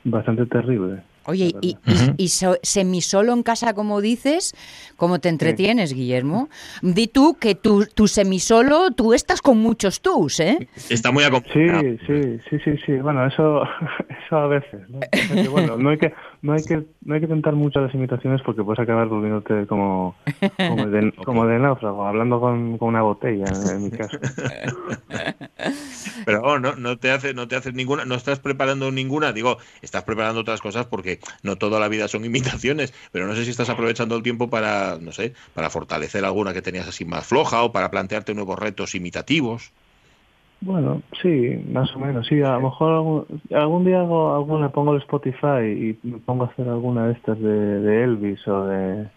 [0.04, 1.02] bastante terrible.
[1.26, 1.76] Oye, y,
[2.16, 4.54] y, semisolo en casa, como dices,
[4.96, 6.48] ¿cómo te entretienes, Guillermo?
[6.82, 10.68] Di tú que tú, tu semisolo, tú estás con muchos tus, ¿eh?
[10.90, 11.82] Está muy acompañado.
[11.82, 12.92] Sí, sí, sí, sí, sí.
[12.98, 13.62] Bueno, eso,
[14.26, 14.80] eso a veces.
[14.88, 15.00] ¿no?
[15.50, 18.64] bueno, no hay que, no hay que, no hay que tentar mucho las imitaciones porque
[18.64, 20.16] puedes acabar volviéndote como,
[20.56, 24.18] como, de, como de náufrago, hablando con, con una botella, en, mi caso.
[26.24, 30.04] Pero no, no te hace, no te haces ninguna, no estás preparando ninguna, digo, estás
[30.04, 33.70] preparando otras cosas porque no toda la vida son imitaciones, pero no sé si estás
[33.70, 37.72] aprovechando el tiempo para, no sé, para fortalecer alguna que tenías así más floja o
[37.72, 39.72] para plantearte nuevos retos imitativos.
[40.60, 42.40] Bueno, sí, más o menos, sí.
[42.40, 46.46] A lo mejor algún, día hago, algún, le pongo el Spotify y me pongo a
[46.46, 49.08] hacer alguna de estas de Elvis o de...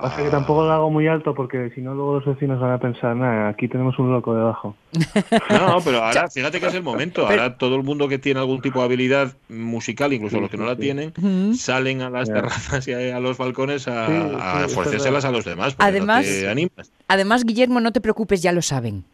[0.00, 2.78] Pasa que tampoco lo hago muy alto porque si no luego los vecinos van a
[2.78, 4.74] pensar, nada, aquí tenemos un loco debajo.
[5.50, 7.26] No, pero ahora fíjate que es el momento.
[7.26, 10.56] Ahora todo el mundo que tiene algún tipo de habilidad musical, incluso Sí, los que
[10.56, 10.80] no la sí.
[10.80, 11.12] tienen,
[11.56, 12.34] salen a las Ya.
[12.34, 15.74] terrazas y a los balcones a, Sí, sí, a ofrecérselas a los demás.
[15.74, 16.84] porque Además- no.
[17.08, 19.04] Además, Guillermo, no te preocupes, ya lo saben.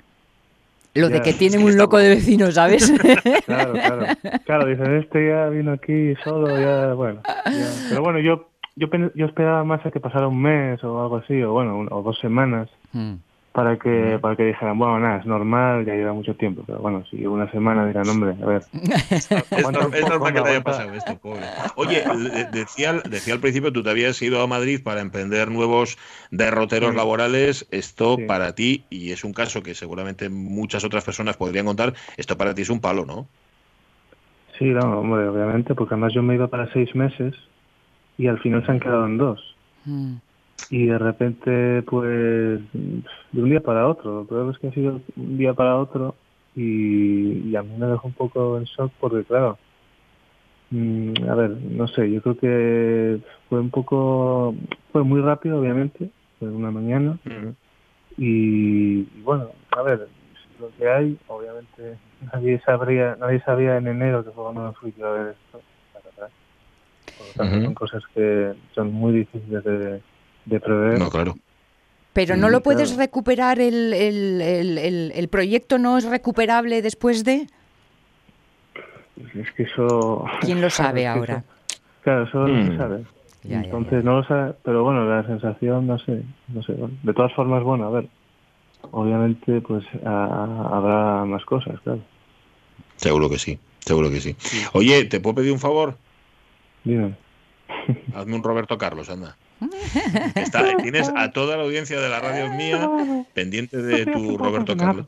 [0.95, 2.91] Lo de que tienen Sí, un loco de vecino, ¿sabes?
[3.47, 4.07] Claro, claro.
[4.45, 7.21] Claro, dicen, este ya vino aquí solo, ya, bueno.
[7.47, 7.71] ya.
[7.91, 11.43] Pero bueno, yo, yo, yo esperaba más a que pasara un mes o algo así,
[11.43, 13.15] o bueno, un- o dos semanas, Mm.
[13.53, 16.63] para que, para que dijeran, bueno, nada, es normal, ya lleva mucho tiempo.
[16.67, 18.63] Pero bueno, si una semana dirán, hombre, a ver.
[19.51, 19.71] Es,
[20.09, 21.43] normal que te haya pasado esto, pobre.
[21.77, 22.05] Oye,
[22.53, 25.99] decía, al- decía al principio, tú te habías ido a Madrid para emprender nuevos
[26.31, 26.97] derroteros Sí.
[26.97, 27.67] laborales.
[27.73, 28.25] Esto Sí.
[28.27, 32.55] para ti, y es un caso que seguramente muchas otras personas podrían contar, esto para
[32.55, 33.27] ti es un palo, ¿no?
[34.59, 37.35] Sí, no, hombre, obviamente, porque además yo me iba para seis meses
[38.21, 39.57] y al final se han quedado en dos.
[39.87, 40.17] Mm.
[40.69, 42.61] Y de repente, pues,
[43.33, 44.21] de un día para otro.
[44.21, 46.15] Lo peor es que ha sido un día para otro
[46.55, 49.57] y, y a mí me dejó un poco en shock porque, claro,
[50.71, 54.55] mm, a ver, no sé, yo creo que fue un poco,
[54.93, 57.19] fue muy rápido, obviamente, fue una mañana.
[58.19, 60.09] Y, y bueno, a ver,
[60.61, 61.97] lo que hay, obviamente,
[62.35, 65.63] nadie sabría, nadie sabía en enero que fue cuando me fui yo a ver esto.
[67.21, 67.65] Por lo tanto, Ujú.
[67.67, 70.01] son cosas que son muy difíciles de,
[70.47, 70.99] de prever.
[70.99, 71.37] No, claro.
[72.15, 73.03] Pero no Mm, lo puedes claro.
[73.03, 77.47] recuperar, el, el, el, el- el proyecto no es recuperable después de...
[79.39, 80.25] Es que eso...
[80.41, 81.35] ¿Quién lo sabe es que ahora?
[81.37, 81.45] eso-
[82.01, 82.71] claro, eso no Mm.
[82.71, 83.05] se sabe.
[83.45, 86.73] Ya, ya, Entonces no lo sabe, pero bueno, la sensación, no sé, no sé.
[86.73, 88.09] bueno, de todas formas, bueno, a ver,
[88.93, 92.01] obviamente pues a- habrá más cosas, claro.
[92.97, 94.37] Seguro que sí, seguro que sí.
[94.75, 95.97] Oye, ¿te puedo pedir un favor?
[96.85, 97.17] Dime.
[98.15, 99.37] Hazme un Roberto Carlos, anda.
[100.35, 105.07] Está- tienes a toda la audiencia de la radio mía pendiente de tu Roberto Carlos.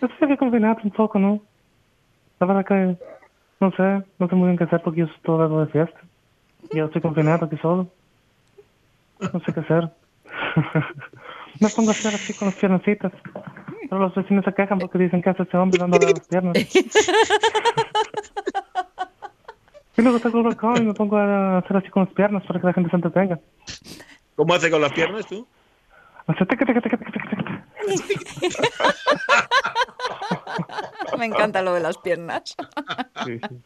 [0.00, 1.42] Yo sé que confinar un poco, ¿no?
[2.38, 2.96] La verdad que
[3.60, 6.00] no sé, no sé muy bien qué hacer porque yo estoy todo de fiesta.
[6.72, 7.88] Yo estoy confinado aquí solo.
[9.20, 9.90] No sé qué hacer.
[11.60, 13.12] Me pongo a hacer así con las piernecitas.
[13.88, 16.54] Pero los vecinos se quejan porque dicen que hace ese hombre dándole las piernas.
[20.00, 22.58] Y luego saco el balcón y me pongo a hacer así con las piernas para
[22.58, 23.38] que la gente se entretenga.
[24.34, 25.46] ¿Cómo hace con las piernas tú?
[31.18, 32.56] Me encanta lo de las piernas.
[33.26, 33.60] Sí, sí.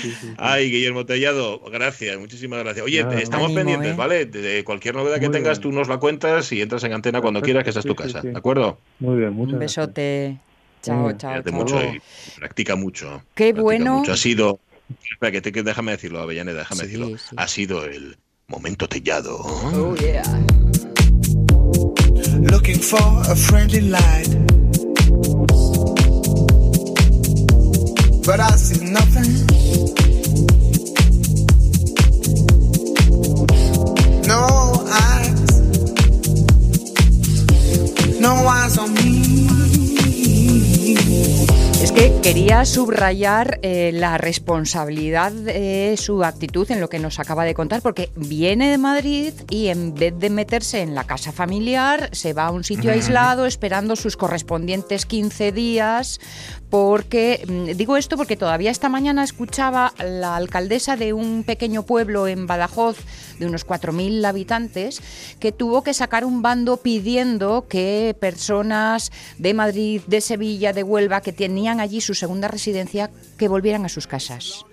[0.00, 0.34] Sí, sí.
[0.38, 2.86] Ay, Guillermo Tellado, gracias, muchísimas gracias.
[2.86, 3.20] Oye, Nada.
[3.20, 3.96] estamos Ánimo, pendientes, ¿eh?
[3.96, 4.24] ¿vale?
[4.24, 5.70] De, cualquier novedad que Muy tengas, bien.
[5.70, 7.94] tú nos la cuentas y entras en antena cuando Perfecto, quieras, que esta es tu
[7.94, 8.22] casa.
[8.22, 8.78] ¿de acuerdo?
[9.00, 9.86] Muy bien, muchas Un gracias.
[9.88, 10.38] besote.
[10.80, 11.58] Chao, Venga, chao, Cuídate chao.
[11.58, 12.00] mucho y
[12.38, 13.22] practica mucho.
[13.34, 13.98] Qué practica bueno.
[13.98, 14.12] mucho.
[14.12, 14.60] Ha sido,
[15.10, 17.18] espera, que, te, que déjame decirlo, Avellaneda, déjame Sí, decirlo.
[17.18, 17.34] sí.
[17.36, 18.16] Ha sido el
[18.48, 19.36] momento Tellado.
[19.38, 20.22] Oh, yeah.
[22.50, 24.28] looking for a friendly light.
[28.24, 29.07] But I see nothing.
[41.98, 47.54] Que quería subrayar eh, la responsabilidad de su actitud en lo que nos acaba de
[47.54, 52.34] contar, porque viene de Madrid y en vez de meterse en la casa familiar, se
[52.34, 56.20] va a un sitio aislado esperando sus correspondientes 15 días,
[56.70, 62.28] porque, mm, digo esto porque todavía esta mañana escuchaba la alcaldesa de un pequeño pueblo
[62.28, 62.98] en Badajoz,
[63.38, 65.00] de unos 4.000 habitantes,
[65.40, 71.20] que tuvo que sacar un bando pidiendo que personas de Madrid, de Sevilla, de Huelva,
[71.20, 74.64] que tenían allí su segunda residencia, que volvieran a sus casas.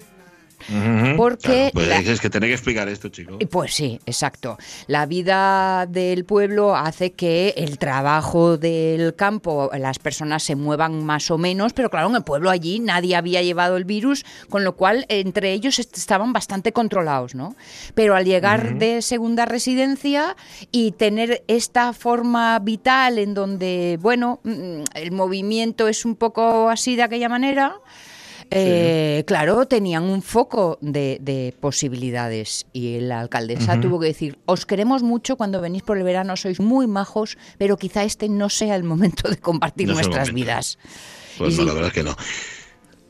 [1.18, 3.38] Porque Claro, pues la- es que tener que explicar esto, chico.
[3.40, 4.58] Y Pues sí, exacto.
[4.88, 11.30] La vida del pueblo hace que el trabajo del campo, las personas se muevan más
[11.32, 14.76] o menos, pero claro, en el pueblo allí nadie había llevado el virus, con lo
[14.76, 17.56] cual entre ellos est- estaban bastante controlados, ¿no?
[17.94, 20.36] Pero al llegar de segunda residencia
[20.72, 26.96] y tener esta forma vital en donde, bueno, mm, el movimiento es un poco así
[26.96, 27.76] de aquella manera,
[28.52, 34.66] eh, claro, tenían un foco de, de posibilidades y la alcaldesa tuvo que decir, os
[34.66, 38.76] queremos mucho cuando venís por el verano, sois muy majos, pero quizá este no sea
[38.76, 40.78] el momento de compartir No nuestras vidas.
[41.38, 42.16] Pues y no, la verdad es que no.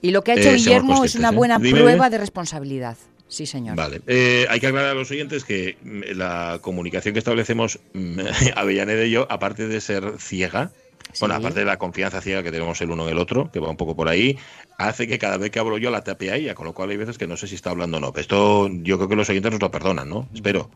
[0.02, 1.36] Y lo que ha Eh, hecho seamos Guillermo es una ¿eh?
[1.36, 2.98] buena prueba de responsabilidad.
[3.28, 3.76] Sí, señor.
[3.76, 4.02] Vale.
[4.06, 8.20] Eh, hay que aclarar a los oyentes que mm, la comunicación que establecemos mm,
[8.56, 10.72] Avellaneda y yo, aparte de ser ciega,
[11.20, 13.70] Bueno, aparte de la confianza ciega que tenemos el uno en el otro, que va
[13.70, 14.38] un poco por ahí,
[14.78, 16.98] hace que cada vez que hablo yo la tape a ella, con lo cual hay
[16.98, 18.14] veces que no sé si está hablando o no.
[18.16, 20.28] Esto yo creo que los oyentes nos lo perdonan, ¿no?
[20.34, 20.70] Espero.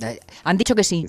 [0.00, 1.06] Eh, han dicho que sí.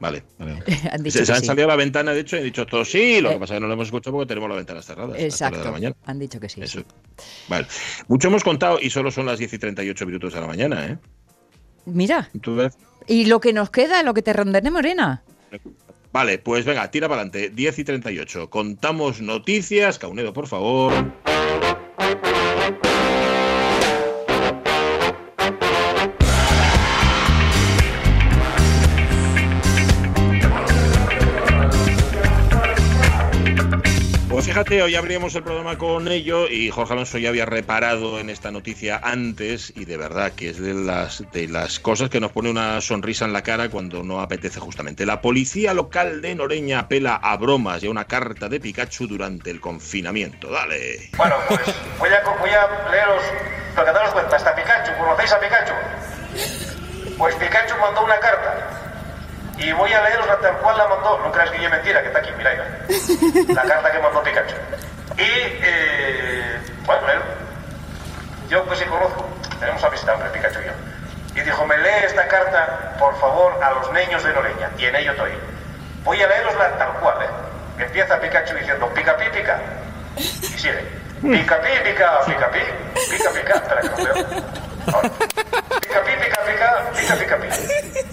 [0.00, 0.62] Vale, vale.
[0.90, 3.30] han se, han salido a la ventana, de hecho, y han dicho todos sí, lo
[3.30, 5.16] que pasa es que no lo hemos escuchado porque tenemos las ventanas cerradas.
[5.18, 5.74] Exacto.
[6.06, 6.60] Han dicho que sí.
[7.48, 7.66] Vale.
[8.08, 10.98] Mucho hemos contado y solo son las 10 y 38 minutos de la mañana, ¿eh?
[11.84, 12.30] Mira.
[13.06, 15.22] ¿Y lo que nos queda, lo que te rondené, Morena?
[16.12, 17.50] Vale, pues venga, tira para adelante.
[17.50, 18.50] 10 y 38.
[18.50, 19.98] Contamos noticias.
[19.98, 20.92] Caunedo, por favor.
[34.64, 38.52] Fíjate, hoy abrimos el programa con ello y Jorge Alonso ya había reparado en esta
[38.52, 42.48] noticia antes y de verdad que es de las, de las cosas que nos pone
[42.48, 45.04] una sonrisa en la cara cuando no apetece justamente.
[45.04, 49.50] La policía local de Noreña apela a bromas y a una carta de Pikachu durante
[49.50, 50.48] el confinamiento.
[50.48, 51.10] Dale.
[51.16, 51.60] Bueno, pues
[51.98, 53.22] voy a, voy a leeros,
[53.74, 55.72] para que daros cuenta, está Pikachu, ¿conocéis a Pikachu?
[57.18, 58.91] Pues Pikachu mandó una carta
[59.58, 61.18] y voy a leeros tal cual la mandó.
[61.18, 62.52] No creas que es mentira, que está aquí, mira,
[63.54, 64.56] La carta que mandó Pikachu.
[65.18, 67.20] Y, eh, bueno, él,
[68.48, 69.28] yo pues sí conozco,
[69.60, 70.72] tenemos amistad entre Pikachu y yo.
[71.34, 74.70] Y dijo, me lee esta carta, por favor, a los niños de Noreña.
[74.78, 75.32] Y en ello estoy.
[76.04, 77.82] Voy a leerosla tal cual, ¿eh?
[77.84, 79.60] Empieza Pikachu diciendo, pica, pi, pica.
[80.16, 81.02] Y sigue.
[81.22, 82.60] Pica, pi, pica, pica, pi.
[83.10, 83.54] Pica, pica.
[83.54, 84.42] Espera que no veo.
[84.92, 85.61] Ahora.
[85.92, 87.48] Pica, pi, pica, pica, pica, pica, pi.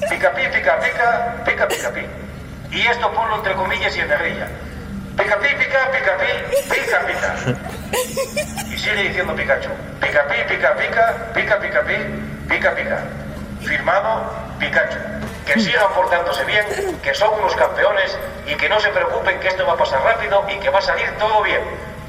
[0.10, 2.06] Pica, pi, pica, pica, pica, pica, pi.
[2.72, 4.48] Y esto ponlo entre comillas y en negrilla.
[5.18, 7.36] Pica, pi, pica, pica, pi, pica, pica.
[8.70, 9.70] Y sigue diciendo Pikachu.
[10.02, 11.96] Pica, pi, pica, pica, pica, pica, pi,
[12.50, 13.00] pica, pica.
[13.62, 15.00] Firmado Pikachu.
[15.46, 16.66] Que sigan portándose bien,
[17.02, 20.46] que son unos campeones y que no se preocupen que esto va a pasar rápido
[20.50, 21.62] y que va a salir todo bien.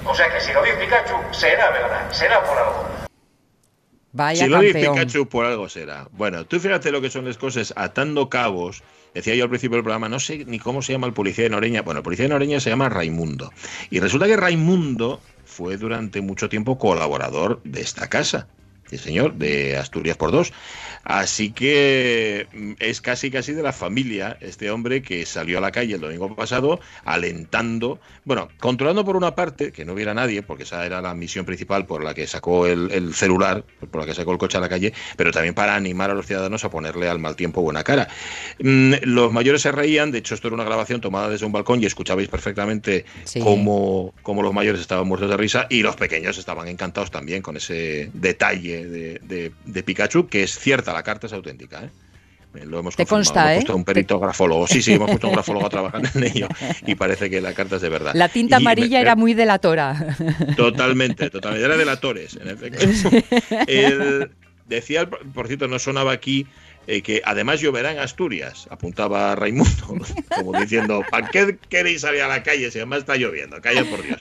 [0.04, 2.99] O sea que si lo dice Pikachu, será verdad, será por algo.
[4.12, 6.09] Vaya si lo dice Pikachu, por algo será.
[6.12, 8.83] Bueno, tú fíjate lo que son las cosas atando cabos.
[9.14, 11.51] Decía yo al principio del programa, no sé ni cómo se llama el policía de
[11.51, 11.83] Noreña.
[11.83, 13.53] Bueno, el policía de Noreña se llama Raimundo.
[13.90, 18.49] Y resulta que Raimundo fue durante mucho tiempo colaborador de esta casa.
[18.88, 20.53] Sí, señor, de Asturias por dos.
[21.11, 25.73] Así que mm, es casi casi de la familia este hombre que salió a la
[25.73, 30.62] calle el domingo pasado alentando, bueno, controlando por una parte que no hubiera nadie, porque
[30.62, 34.31] esa era la misión principal por la que sacó el, celular, por la que sacó
[34.31, 37.18] el coche a la calle, pero también para animar a los ciudadanos a ponerle al
[37.18, 38.07] mal tiempo buena cara.
[38.61, 41.83] Mm, los mayores se reían, de hecho esto era una grabación tomada desde un balcón
[41.83, 43.05] y escuchabais perfectamente
[43.42, 48.11] cómo, los mayores estaban muertos de risa y los pequeños estaban encantados también con ese
[48.14, 51.90] detalle de, de Pikachu, que es cierta la carta es auténtica, ¿eh?
[52.64, 54.66] Lo hemos Te consta, hemos puesto un perito grafólogo.
[54.70, 56.48] Sí, sí, hemos puesto un grafólogo a trabajar en ello
[56.84, 58.12] y parece que la carta es de verdad.
[58.14, 60.16] La tinta amarilla era muy delatora.
[60.56, 61.64] Totalmente, totalmente.
[61.64, 63.10] Era delatores, en efecto.
[64.66, 66.46] decía, por cierto, no sonaba aquí
[66.86, 69.98] eh, que además lloverá en Asturias, apuntaba Raimundo,
[70.36, 73.60] como diciendo, ¿para qué queréis salir a la calle si además está lloviendo?
[73.60, 74.18] Calla por Dios.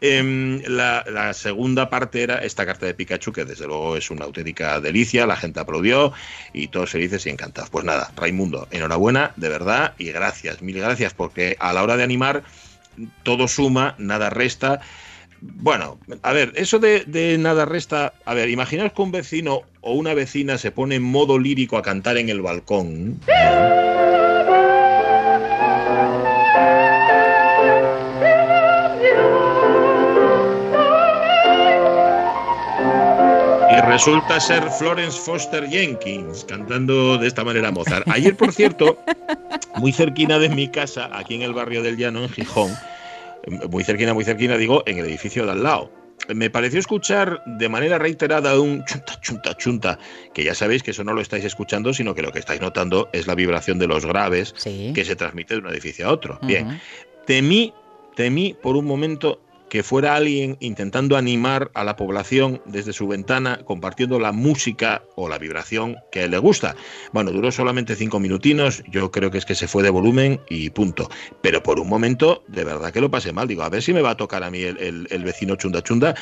[0.00, 4.80] Em, la, segunda parte era esta carta de Pikachu, que desde luego es una auténtica
[4.80, 6.12] delicia, la gente aplaudió
[6.52, 7.70] y todos felices y encantados.
[7.70, 12.04] Pues nada, Raimundo, enhorabuena, de verdad, y gracias, mil gracias, porque a la hora de
[12.04, 12.44] animar
[13.24, 14.80] todo suma, nada resta.
[15.40, 18.12] Bueno, a ver, eso de, nada resta.
[18.24, 21.82] A ver, imaginaos que un vecino o una vecina se pone en modo lírico a
[21.82, 23.20] cantar en el balcón.
[33.98, 38.06] Resulta ser Florence Foster Jenkins cantando de esta manera Mozart.
[38.08, 38.96] Ayer, por cierto,
[39.76, 42.72] muy cerquina de mi casa, aquí en el barrio del Llano, en Gijón,
[43.68, 45.90] muy cerquina, muy cerquina, digo, en el edificio de al lado.
[46.28, 49.98] Me pareció escuchar de manera reiterada un chunta, chunta, chunta,
[50.32, 53.08] que ya sabéis que eso no lo estáis escuchando, sino que lo que estáis notando
[53.12, 56.38] es la vibración de los graves que se transmite de un edificio a otro.
[56.42, 56.80] Bien,
[57.26, 57.74] temí,
[58.14, 63.60] temí por un momento que fuera alguien intentando animar a la población desde su ventana,
[63.64, 66.76] compartiendo la música o la vibración que a él le gusta.
[67.12, 70.70] Bueno, duró solamente cinco minutinos, yo creo que es que se fue de volumen y
[70.70, 71.08] punto.
[71.42, 73.48] Pero por un momento, de verdad que lo pasé mal.
[73.48, 76.14] Digo, a ver si me va a tocar a mí el, vecino chunda chunda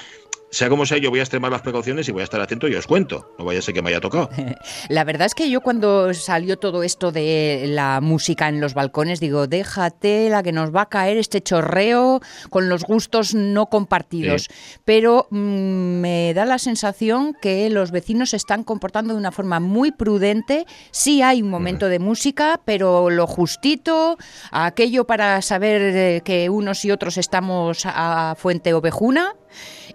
[0.56, 2.74] sea como sea, yo voy a extremar las precauciones y voy a estar atento y
[2.74, 3.34] os cuento.
[3.38, 4.30] No vaya a ser que me haya tocado.
[4.88, 9.20] La verdad es que yo cuando salió todo esto de la música en los balcones,
[9.20, 14.48] digo, déjate la que nos va a caer este chorreo con los gustos no compartidos.
[14.86, 19.60] Pero mm, me da la sensación que los vecinos se están comportando de una forma
[19.60, 20.64] muy prudente.
[20.90, 24.16] Sí hay un momento de música, pero lo justito,
[24.52, 29.34] aquello para saber eh, que unos y otros estamos a fuente ovejuna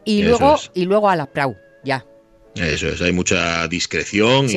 [0.06, 2.06] y luego y luego a la prau, ya.
[2.56, 4.48] Eso es, hay mucha discreción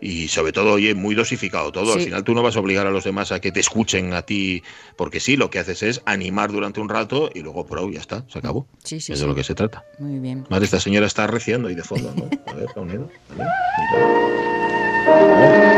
[0.00, 1.92] y, sobre todo, oye, muy dosificado todo.
[1.92, 4.22] Al final tú no vas a obligar a los demás a que te escuchen a
[4.22, 4.62] ti,
[4.96, 8.24] porque sí, lo que haces es animar durante un rato y luego, pro, ya está,
[8.28, 8.66] se acabó.
[8.82, 9.84] Sí, Eso es de lo que se trata.
[9.98, 10.46] Muy bien.
[10.48, 12.30] Madre, esta señora está reciendo ahí de fondo, ¿no?
[12.50, 13.10] A ver, reunido.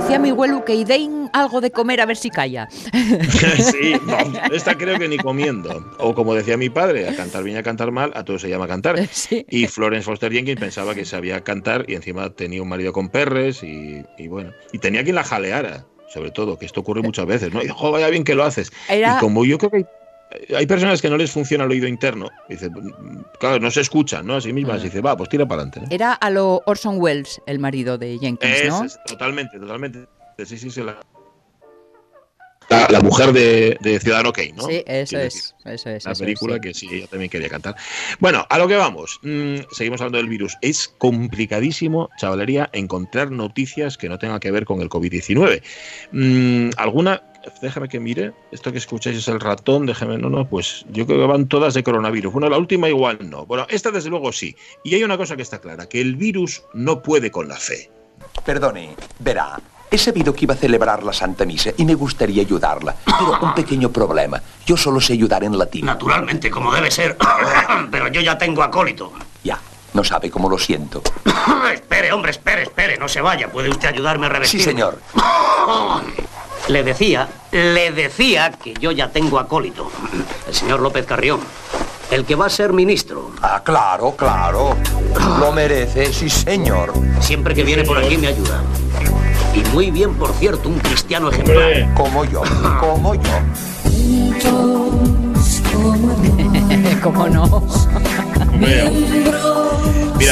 [0.00, 2.68] decía mi abuelo que den algo de comer a ver si calla.
[2.70, 3.98] sí,
[4.52, 5.92] esta creo que ni comiendo.
[5.98, 8.68] O como decía mi padre, a cantar bien, a cantar mal, a todo se llama
[8.68, 8.96] cantar.
[9.48, 13.62] Y Florence Foster Jenkins pensaba que sabía cantar y encima tenía un marido con perres
[13.62, 14.52] y, bueno.
[14.72, 17.62] Y tenía quien la jaleara, sobre todo, que esto ocurre muchas veces, ¿no?
[17.62, 18.72] Y, jo, vaya bien que lo haces.
[18.90, 19.86] Y como yo creo que
[20.54, 22.28] hay personas que no les funciona el oído interno.
[22.48, 22.70] Dice,
[23.38, 24.36] claro, no se escuchan, ¿no?
[24.36, 24.82] A sí mismas.
[24.82, 25.94] Dice, va, pues tira para adelante.
[25.94, 28.84] Era a lo Orson Welles, el marido de Jenkins, ¿no?
[28.84, 30.06] Es, totalmente, totalmente.
[30.38, 30.82] Sí, sí, sí.
[30.82, 30.98] La,
[32.68, 34.64] la, mujer de, Ciudadano Kane, ¿no?
[34.64, 36.04] Sí, eso es, eso es.
[36.04, 37.76] La película que sí, ella también quería cantar.
[38.18, 39.20] Bueno, a lo que vamos.
[39.22, 40.56] Mm, seguimos hablando del virus.
[40.62, 45.62] Es complicadísimo, chavalería, encontrar noticias que no tengan que ver con el COVID-19.
[46.12, 47.22] Mm, ¿Alguna
[47.60, 51.20] déjame que mire, esto que escucháis es el ratón, déjame, no, no, pues yo creo
[51.20, 52.32] que van todas de coronavirus.
[52.32, 53.46] Bueno, la última igual no.
[53.46, 54.56] Bueno, esta desde luego sí.
[54.84, 57.90] Y hay una cosa que está clara, que el virus no puede con la fe.
[58.44, 59.60] Perdone, verá,
[59.90, 63.54] he sabido que iba a celebrar la Santa Misa y me gustaría ayudarla, pero un
[63.54, 64.40] pequeño problema.
[64.64, 65.86] Yo solo sé ayudar en latín.
[65.86, 67.16] Naturalmente, como debe ser.
[67.90, 69.12] pero yo ya tengo acólito.
[69.44, 69.58] Ya,
[69.92, 71.02] no sabe cómo lo siento.
[71.72, 73.50] espere, hombre, espere, espere, no se vaya.
[73.50, 74.60] ¿Puede usted ayudarme a revestir?
[74.60, 75.00] Sí, señor.
[76.68, 79.88] Le decía, le decía que yo ya tengo acólito.
[80.48, 81.38] El señor López Carrión.
[82.10, 83.30] El que va a ser ministro.
[83.40, 84.76] Ah, claro, claro.
[85.38, 86.92] Lo merece, sí, señor.
[87.20, 88.62] Siempre que viene por aquí me ayuda.
[89.56, 91.94] Y muy bien, por cierto, un cristiano ejemplar.
[91.94, 92.42] Como yo,
[92.78, 93.40] como yo.
[97.02, 97.66] ¿Cómo no?
[98.58, 98.90] Mira,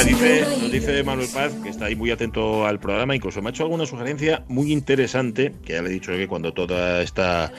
[0.05, 3.51] dice, nos dice Manuel Paz, que está ahí muy atento al programa, incluso me ha
[3.51, 7.53] hecho alguna sugerencia muy interesante, que ya le he dicho que cuando toda esta,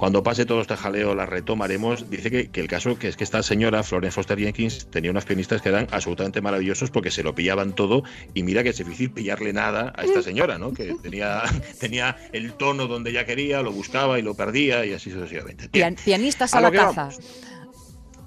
[0.00, 2.08] cuando pase todo este jaleo la retomaremos.
[2.08, 5.26] Dice que, que el caso que es que esta señora, Florence Foster Jenkins, tenía unos
[5.26, 9.10] pianistas que eran absolutamente maravillosos porque se lo pillaban todo y mira que es difícil
[9.10, 10.72] pillarle nada a esta señora, ¿no?
[10.72, 11.42] Que tenía,
[11.80, 15.68] tenía el tono donde ella quería, lo buscaba y lo perdía y así sucesivamente.
[15.68, 17.10] pianistas a, la caza.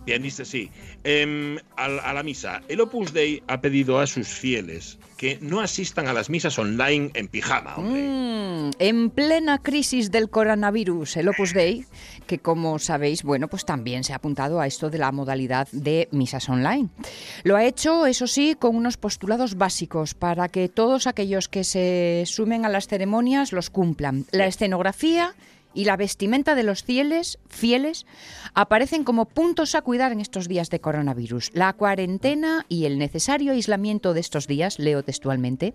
[0.06, 0.70] Pianista, sí.
[1.04, 2.62] Em, a, la misa.
[2.68, 7.10] El Opus Dei ha pedido a sus fieles que no asistan a las misas online
[7.14, 7.78] en pijama.
[7.78, 11.86] Mm, en plena crisis del coronavirus, el Opus Dei,
[12.28, 16.10] que como sabéis, bueno, pues también se ha apuntado a esto de la modalidad de
[16.12, 16.90] misas online.
[17.44, 22.24] Lo ha hecho, eso sí, con unos postulados básicos para que todos aquellos que se
[22.26, 24.26] sumen a las ceremonias los cumplan.
[24.32, 25.36] La escenografía
[25.74, 28.06] y la vestimenta de los fieles, fieles
[28.54, 31.52] aparecen como puntos a cuidar en estos días de coronavirus.
[31.54, 35.74] La cuarentena y el necesario aislamiento de estos días, leo textualmente,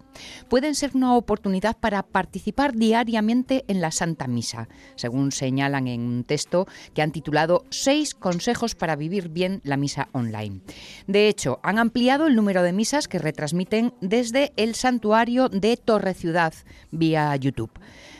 [0.48, 6.24] pueden ser una oportunidad para participar diariamente en la Santa Misa, según señalan en un
[6.24, 10.60] texto que han titulado Seis consejos para vivir bien la misa online.
[11.06, 16.14] De hecho, han ampliado el número de misas que retransmiten desde el santuario de Torre
[16.14, 16.54] Ciudad
[16.90, 17.70] vía YouTube.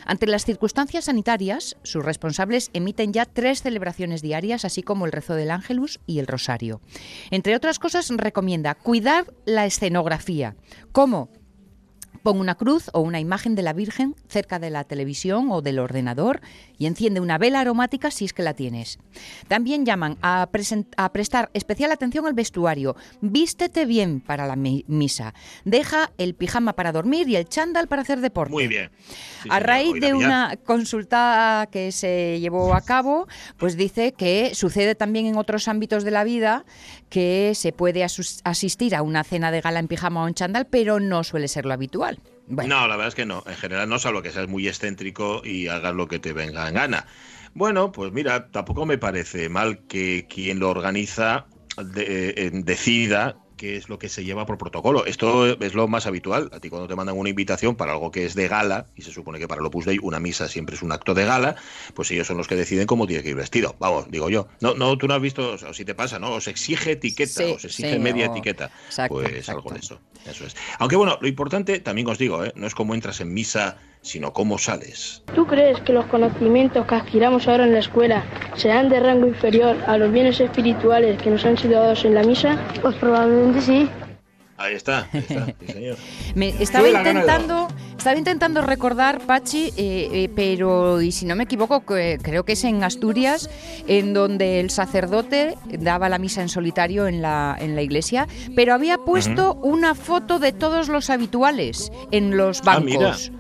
[0.09, 5.35] Ante las circunstancias sanitarias, sus responsables emiten ya tres celebraciones diarias, así como el rezo
[5.35, 6.81] del Ángelus y el Rosario.
[7.31, 10.57] Entre otras cosas, recomienda cuidar la escenografía.
[10.93, 11.29] ¿Cómo?
[12.23, 15.79] Pon una cruz o una imagen de la Virgen cerca de la televisión o del
[15.79, 16.41] ordenador
[16.79, 18.99] y enciende una vela aromática si es que la tienes.
[19.49, 20.49] También llaman a,
[21.13, 22.97] prestar especial atención al vestuario.
[23.21, 25.35] Vístete bien para la misa.
[25.65, 28.53] Deja el pijama para dormir y el chándal para hacer deporte.
[28.53, 28.91] Muy bien.
[29.51, 33.27] a raíz de una consulta que se llevó a cabo,
[33.57, 36.65] pues dice que sucede también en otros ámbitos de la vida
[37.09, 41.01] que se puede asistir a una cena de gala en pijama o en chándal, pero
[41.01, 42.21] no suele ser lo habitual.
[42.49, 43.43] No, la verdad es que no.
[43.47, 46.75] En general no, salvo que seas muy excéntrico y hagas lo que te venga en
[46.75, 47.07] gana.
[47.55, 51.47] Bueno, pues mira, tampoco me parece mal que quien lo organiza
[51.97, 55.05] eh, decida qué es lo que se lleva por protocolo.
[55.05, 56.49] Esto es lo más habitual.
[56.55, 59.13] A ti cuando te mandan una invitación para algo que es de gala, y se
[59.13, 61.57] supone que para el Opus Dei una misa siempre es un acto de gala,
[61.93, 63.77] pues ellos son los que deciden cómo tiene que ir vestido.
[63.79, 64.49] Vamos, digo yo.
[64.61, 66.33] No, no tú no has visto, o si te pasa, ¿no?
[66.33, 68.71] Os exige etiqueta, os exige media etiqueta.
[69.09, 70.01] pues algo de eso.
[70.25, 70.57] Eso es.
[70.79, 72.53] Aunque bueno, lo importante, también os digo, ¿eh?
[72.55, 75.23] no es cómo entras en misa sino cómo sales.
[75.35, 78.25] ¿Tú crees que los conocimientos que adquiramos ahora en la escuela
[78.55, 82.23] serán de rango inferior a los bienes espirituales que nos han sido dados en la
[82.23, 82.59] misa?
[82.81, 83.89] Pues probablemente sí.
[84.61, 85.97] Ahí está, ahí está, sí, señor.
[86.35, 91.83] Me estaba intentando, estaba intentando recordar, Pachi, eh, eh, pero y si no me equivoco,
[91.83, 93.49] creo que es en Asturias,
[93.87, 98.27] en donde el sacerdote daba la misa en solitario en la, en la iglesia,
[98.57, 103.31] pero había puesto una foto de todos los habituales en los Ah, bancos.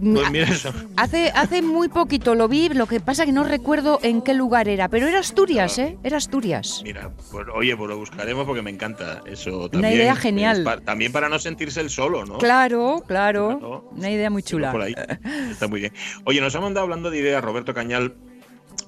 [0.00, 0.72] Pues mira eso.
[0.96, 4.68] Hace, hace muy poquito lo vi, lo que pasa que no recuerdo en qué lugar
[4.68, 5.98] era, pero era Asturias, ¿eh?
[6.02, 6.80] Era Asturias.
[6.84, 9.92] Mira, pues oye, pues lo buscaremos porque me encanta eso también.
[9.92, 10.62] Una idea genial.
[10.64, 12.38] Pa- también para no sentirse el solo, ¿no?
[12.38, 13.90] Claro, claro.
[13.96, 14.72] Una idea muy chula.
[14.72, 14.94] Por ahí.
[15.50, 15.92] Está muy bien.
[16.24, 18.14] Oye, nos ha mandado hablando de ideas Roberto Cañal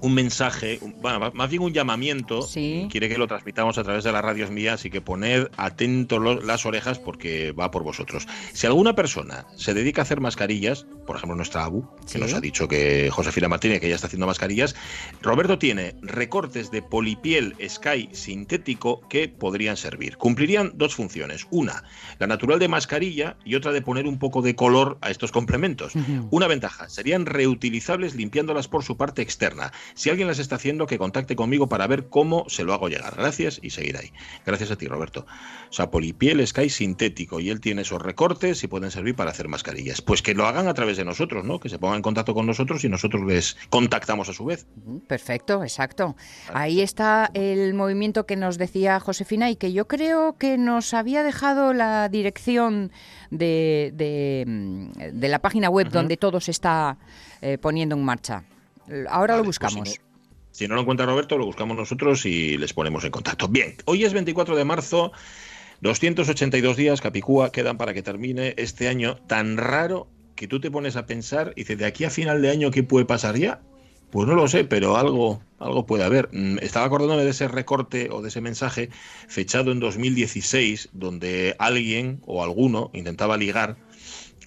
[0.03, 2.46] un mensaje, un- bueno, más bien un llamamiento.
[2.90, 6.66] Quiere que lo transmitamos a través de las radios mías, así que poned atentos las
[6.66, 8.26] orejas porque va por vosotros.
[8.53, 12.18] Si alguna persona se dedica a hacer mascarillas, por ejemplo nuestra ABU, que Sí.
[12.18, 14.74] nos ha dicho que Josefina Martínez, que ya está haciendo mascarillas,
[15.22, 20.16] Roberto tiene recortes de polipiel Sky sintético que podrían servir.
[20.16, 21.46] Cumplirían dos funciones.
[21.50, 21.84] Una,
[22.18, 25.92] la natural de mascarilla y otra de poner un poco de color a estos complementos.
[26.30, 29.72] Una ventaja, serían reutilizables limpiándolas por su parte externa.
[29.95, 33.14] Si alguien las está haciendo, que contacte conmigo para ver cómo se lo hago llegar.
[33.16, 34.12] Gracias y seguir ahí.
[34.45, 35.26] Gracias a ti, Roberto.
[35.70, 39.49] O sea, polipiel Sky sintético y él tiene esos recortes y pueden servir para hacer
[39.49, 40.03] mascarillas.
[40.03, 41.61] Pues que lo hagan a través de nosotros, ¿no?
[41.61, 44.66] Que se pongan en contacto con nosotros y nosotros les contactamos a su vez.
[45.07, 46.16] Perfecto, exacto.
[46.53, 51.22] Ahí está el movimiento que nos decía Josefina y que yo creo que nos había
[51.22, 52.93] dejado la dirección
[53.30, 56.99] de, de, mm, de la página web donde todo se está
[57.40, 58.45] eh, poniendo en marcha.
[59.09, 60.01] Ahora lo buscamos.
[60.51, 63.49] Si no lo encuentra Roberto, lo buscamos nosotros y les ponemos en contacto.
[63.49, 65.12] Bien, hoy es 24 de marzo,
[65.80, 70.97] 282 días, Capicúa, quedan para que termine este año tan raro que tú te pones
[70.97, 73.62] a pensar y dices, de aquí a final de año, ¿qué puede pasar ya?
[74.11, 76.28] Pues no lo sé, pero algo, algo puede haber.
[76.33, 78.91] Mm, Estaba acordándome de ese recorte o de ese mensaje
[79.26, 83.76] fechado en 2016, donde alguien o alguno intentaba ligar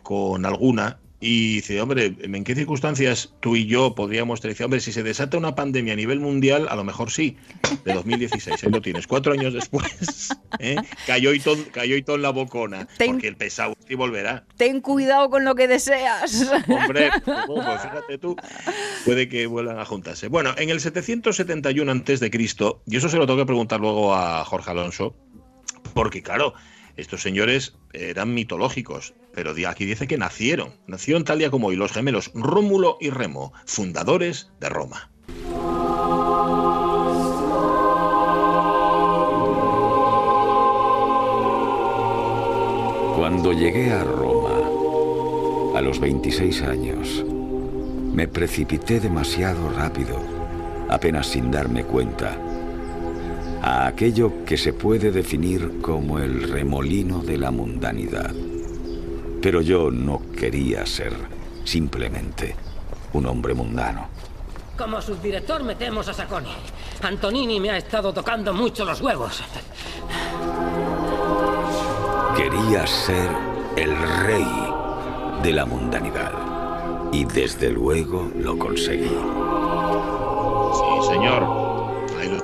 [0.03, 4.79] con alguna y dice, hombre, ¿en qué circunstancias tú y yo podríamos te dice, hombre,
[4.79, 7.35] si se desata una pandemia a nivel mundial, a lo mejor sí,
[7.83, 10.75] de 2016, ahí lo tienes, cuatro años después, ¿eh?
[11.07, 11.39] cayó, y
[11.71, 14.45] cayó en la bocona, Ten- porque el pesado sí volverá.
[14.55, 16.47] Ten cuidado con lo que deseas.
[16.67, 18.35] Hombre, pues, pues fíjate tú,
[19.03, 20.27] puede que vuelvan a juntarse.
[20.27, 24.13] Bueno, en el 771 antes de Cristo, y eso se lo tengo que preguntar luego
[24.13, 25.15] a Jorge Alonso,
[25.95, 26.53] porque claro,
[26.97, 31.91] estos señores eran mitológicos, pero aquí dice que nacieron, nacieron tal día como hoy los
[31.91, 35.11] gemelos Rómulo y Remo, fundadores de Roma.
[43.17, 47.25] Cuando llegué a Roma, a los 26 años,
[48.13, 50.17] me precipité demasiado rápido,
[50.87, 52.37] apenas sin darme cuenta,
[53.61, 58.44] a aquello que se puede definir como el remolino de la mundanidad.
[59.45, 61.13] Pero yo no quería ser
[61.63, 62.55] simplemente
[63.13, 64.07] un hombre mundano.
[64.75, 66.49] Como subdirector metemos a Sacconi.
[67.03, 69.43] Antonini me ha estado tocando mucho los huevos.
[72.35, 73.29] Quería ser
[73.75, 74.47] el rey
[75.43, 76.33] de la mundanidad.
[77.13, 79.15] Y desde luego lo conseguí.
[80.73, 81.54] Sí, señor.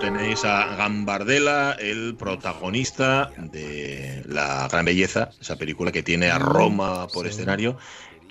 [0.01, 7.07] Tenéis a Gambardella, el protagonista de La Gran Belleza, esa película que tiene a Roma
[7.07, 7.77] por escenario.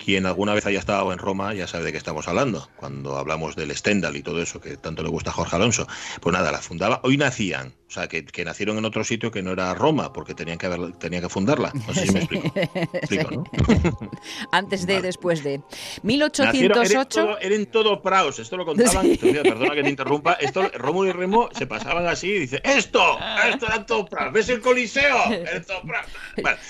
[0.03, 3.55] Quien alguna vez haya estado en Roma ya sabe de qué estamos hablando, cuando hablamos
[3.55, 5.87] del Stendhal y todo eso que tanto le gusta a Jorge Alonso.
[6.21, 6.99] Pues nada, la fundaba.
[7.03, 10.33] Hoy nacían, o sea, que, que nacieron en otro sitio que no era Roma, porque
[10.33, 11.71] tenían que, haber, tenían que fundarla.
[11.87, 12.51] No sé si me explico.
[12.93, 13.43] explico, ¿no?
[14.51, 15.59] Antes de, después de.
[15.59, 17.19] Nacieron- 1808.
[17.21, 19.05] Eran todo, eran todo praos, esto lo contaban.
[19.21, 19.33] Sí.
[19.43, 20.33] Perdona que te interrumpa.
[20.33, 23.19] Esto, Rómulo y Remo se pasaban así y dice: ¡Esto!
[23.47, 24.33] ¡Esto eran todo praos!
[24.33, 25.25] ¿Ves el Coliseo?
[25.31, 25.81] Era todo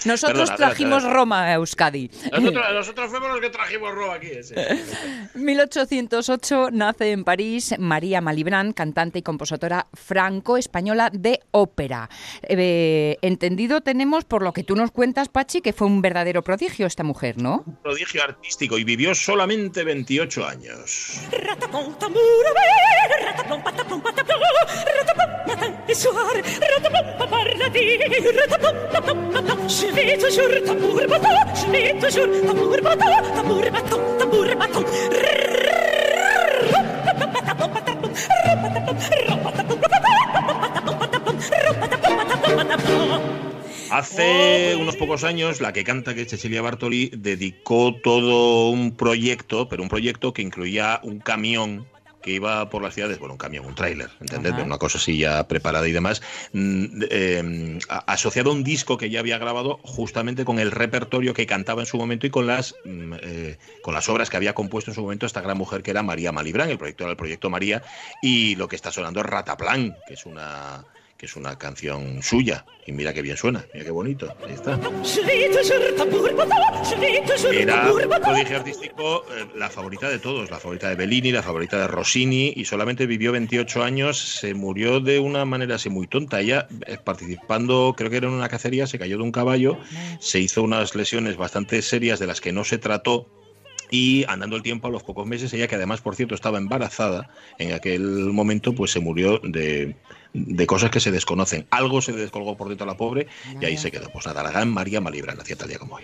[0.05, 2.09] Nosotros perdona, trajimos Roma a Euskadi.
[2.73, 4.27] nosotros fuimos los que trajimos aquí.
[4.31, 4.55] ese.
[5.33, 12.09] 1808 nace en París María Malibran, cantante y compositora franco-española de ópera.
[12.43, 16.85] Eh, entendido tenemos por lo que tú nos cuentas, Pachi, que fue un verdadero prodigio
[16.85, 17.63] esta mujer, ¿no?
[17.83, 21.21] Prodigio artístico y vivió solamente 28 años.
[43.91, 49.67] Hace unos pocos años, la que canta, que es Cecilia Bartoli, dedicó todo un proyecto,
[49.67, 51.85] pero un proyecto que incluía un camión
[52.21, 54.53] que iba por las ciudades, bueno, un camión, un tráiler, ¿entendés?
[54.53, 56.21] Una cosa así ya preparada y demás,
[56.53, 61.45] mm, eh, asociado a un disco que ya había grabado justamente con el repertorio que
[61.45, 64.91] cantaba en su momento y con las, mm, eh, con las obras que había compuesto
[64.91, 67.49] en su momento esta gran mujer que era María Malibrán, el proyecto era el proyecto
[67.49, 67.81] María,
[68.21, 70.85] y lo que está sonando es Rataplan, que es una
[71.21, 72.65] que es una canción suya.
[72.87, 74.35] Y mira qué bien suena, mira qué bonito.
[74.43, 74.79] Ahí está.
[77.51, 77.91] Era,
[78.35, 82.53] dije artístico, eh, la favorita de todos, la favorita de Bellini, la favorita de Rossini,
[82.55, 86.41] y solamente vivió 28 años, se murió de una manera así muy tonta.
[86.41, 89.77] Ella, eh, participando, creo que era en una cacería, se cayó de un caballo,
[90.19, 93.27] se hizo unas lesiones bastante serias de las que no se trató
[93.91, 97.29] y andando el tiempo a los pocos meses ella que además por cierto estaba embarazada
[97.59, 98.01] en aquel
[98.31, 99.97] momento pues se murió de,
[100.33, 101.67] de cosas que se desconocen.
[101.69, 103.27] Algo se descolgó por dentro a la pobre
[103.59, 104.09] y ahí se quedó.
[104.09, 106.03] Pues nada, la gran María Malibra nacía tal día como hoy.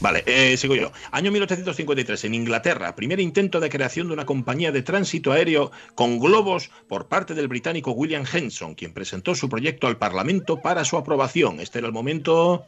[0.00, 0.92] Vale, eh, sigo yo.
[1.10, 6.18] Año 1853, en Inglaterra, primer intento de creación de una compañía de tránsito aéreo con
[6.18, 10.98] globos por parte del británico William Henson, quien presentó su proyecto al Parlamento para su
[10.98, 11.60] aprobación.
[11.60, 12.66] Este era el momento...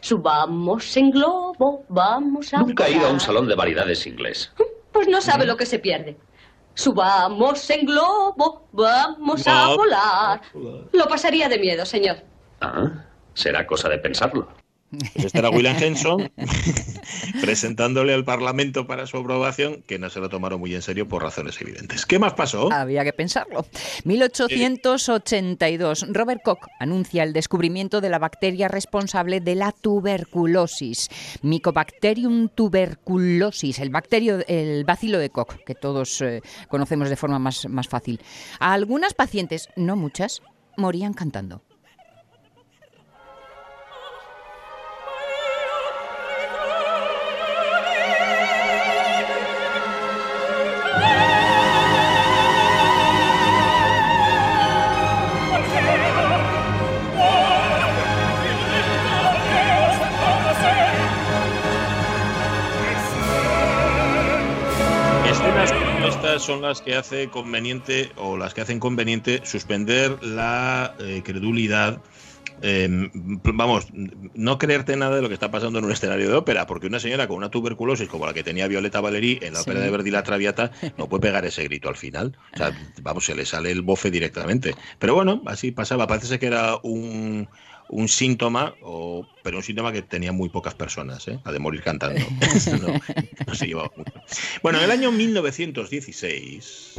[0.00, 2.58] Subamos en globo, vamos a...
[2.58, 4.52] Nunca he ido a un salón de variedades inglés.
[4.94, 6.16] Pues no sabe lo que se pierde.
[6.74, 10.40] Subamos en globo, vamos a volar.
[10.92, 12.16] Lo pasaría de miedo, señor.
[12.60, 13.04] Ah,
[13.34, 14.48] será cosa de pensarlo.
[14.90, 16.30] Pues este era William Henson
[17.40, 21.22] presentándole al Parlamento para su aprobación, que no se lo tomaron muy en serio por
[21.22, 22.06] razones evidentes.
[22.06, 22.72] ¿Qué más pasó?
[22.72, 23.66] Había que pensarlo.
[24.04, 31.08] 1882, Robert Koch anuncia el descubrimiento de la bacteria responsable de la tuberculosis.
[31.42, 37.68] Mycobacterium tuberculosis, el bacterio, el bacilo de Koch, que todos eh, conocemos de forma más,
[37.68, 38.20] más fácil.
[38.60, 40.42] A algunas pacientes, no muchas,
[40.76, 41.62] morían cantando.
[66.42, 72.00] Son las que hace conveniente o las que hacen conveniente suspender la eh, credulidad.
[72.62, 73.10] Em,
[73.42, 76.86] vamos, no creerte nada de lo que está pasando en un escenario de ópera, porque
[76.86, 79.90] una señora con una tuberculosis como la que tenía Violeta Valerí en la ópera de
[79.90, 82.36] Verdi La Traviata no puede pegar ese grito al final.
[82.54, 82.72] O sea,
[83.02, 84.74] vamos, se le sale el bofe directamente.
[84.98, 86.06] Pero bueno, así pasaba.
[86.06, 87.48] Parece que era un,
[87.88, 91.38] un síntoma, o, pero un síntoma que tenía muy pocas personas, ¿eh?
[91.44, 92.20] de morir cantando.
[93.46, 94.12] no, se llevaba mucho.
[94.62, 96.94] Bueno, en el año 1916.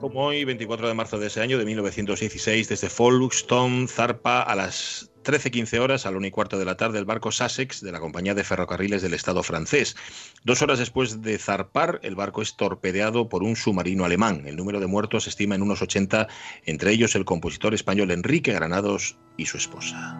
[0.00, 5.12] Como hoy, 24 de marzo de ese año, de 1916, desde Folkestone zarpa a las
[5.22, 8.00] 13-15 horas, a la 1 y cuarto de la tarde, el barco Sussex de la
[8.00, 9.94] compañía de ferrocarriles del Estado francés.
[10.42, 14.42] Dos horas después de zarpar, el barco es torpedeado por un submarino alemán.
[14.46, 16.26] El número de muertos se estima en unos 80,
[16.66, 20.18] entre ellos el compositor español Enrique Granados y su esposa.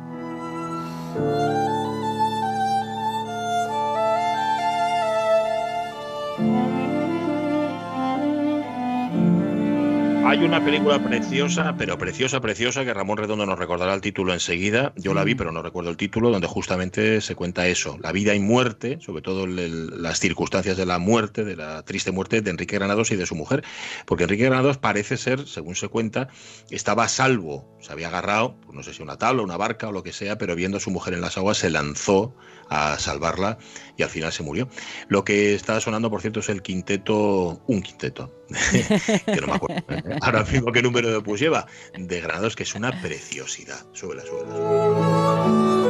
[10.28, 14.92] Hay una película preciosa, pero preciosa, preciosa, que Ramón Redondo nos recordará el título enseguida.
[14.94, 18.34] Yo la vi, pero no recuerdo el título, donde justamente se cuenta eso, la vida
[18.34, 22.76] y muerte, sobre todo las circunstancias de la muerte, de la triste muerte de Enrique
[22.76, 23.64] Granados y de su mujer.
[24.04, 26.28] Porque Enrique Granados parece ser, según se cuenta,
[26.70, 29.92] estaba a salvo, se había agarrado, pues no sé si una tabla, una barca o
[29.92, 32.36] lo que sea, pero viendo a su mujer en las aguas se lanzó
[32.68, 33.56] a salvarla
[33.96, 34.68] y al final se murió.
[35.08, 38.37] Lo que está sonando, por cierto, es el quinteto, un quinteto,
[39.52, 39.82] acuerdo
[40.22, 43.86] ahora mismo qué número de opus lleva, de Granados, que es una preciosidad.
[43.92, 45.87] Súbela, súbela.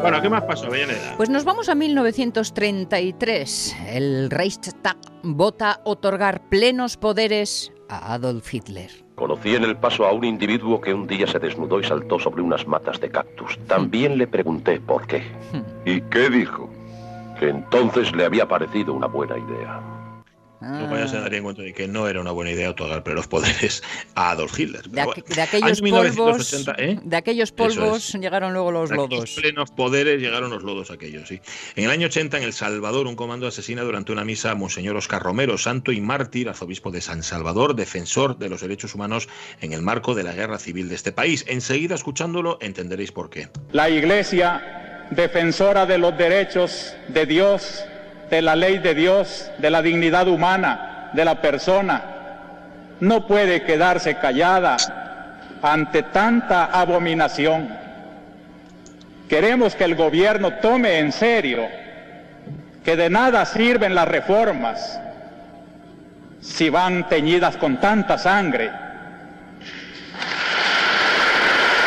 [0.00, 1.14] Bueno, ¿qué más pasó, Avellaneda?
[1.16, 3.76] Pues nos vamos a 1933.
[3.88, 8.90] El Reichstag vota otorgar plenos poderes a Adolf Hitler.
[9.14, 12.40] Conocí en el paso a un individuo que un día se desnudó y saltó sobre
[12.40, 13.58] unas matas de cactus.
[13.66, 15.22] También le pregunté por qué.
[15.84, 16.70] ¿Y qué dijo?
[17.38, 19.99] Que entonces le había parecido una buena idea.
[20.60, 23.82] Luego ya se daría cuenta de que no era una buena idea otorgar los poderes
[24.14, 24.82] a Adolf Hitler.
[24.82, 25.34] De, Pero aqu- bueno.
[25.34, 27.00] de aquellos Año 1980, polvos, ¿eh?
[27.02, 28.20] de aquellos polvos es.
[28.20, 29.30] llegaron luego los De aquellos lodos.
[29.36, 31.40] plenos poderes llegaron los lodos aquellos, sí.
[31.76, 34.96] En el año 80, en El Salvador, un comando asesina durante una misa a Monseñor
[34.96, 39.28] Oscar Romero, santo y mártir, arzobispo de San Salvador, defensor de los derechos humanos
[39.60, 41.44] en el marco de la guerra civil de este país.
[41.48, 43.48] Enseguida, escuchándolo, entenderéis por qué.
[43.72, 47.82] La Iglesia, defensora de los derechos de Dios,
[48.30, 52.02] de la ley de Dios, de la dignidad humana, de la persona,
[53.00, 54.76] no puede quedarse callada
[55.62, 57.68] ante tanta abominación.
[59.28, 61.68] Queremos que el gobierno tome en serio
[62.84, 65.00] que de nada sirven las reformas
[66.40, 68.70] si van teñidas con tanta sangre.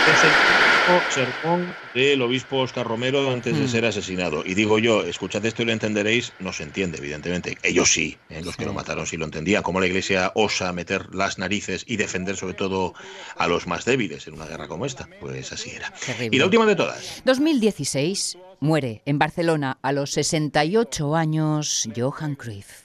[0.06, 0.73] Es el último
[1.10, 3.68] sermón del obispo Oscar Romero antes de Mm.
[3.68, 4.44] ser asesinado.
[4.46, 7.58] Y digo yo, escuchad esto y lo entenderéis, no se entiende, evidentemente.
[7.64, 8.42] Ellos sí, ¿eh?
[8.44, 9.64] los que lo mataron sí lo entendían.
[9.64, 12.94] Cómo la iglesia osa meter las narices y defender sobre todo
[13.38, 15.08] a los más débiles en una guerra como esta.
[15.20, 15.92] Pues así era.
[16.06, 16.36] Terrible.
[16.36, 17.22] Y la última de todas.
[17.26, 22.84] 2016 muere en Barcelona a los 68 años Johan Cruyff.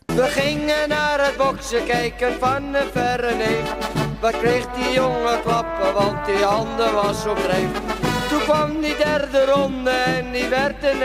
[4.21, 7.71] Wat kreeg die jongen klappen, want die handen was dreef.
[8.29, 10.99] Toen kwam die derde ronde en die werd een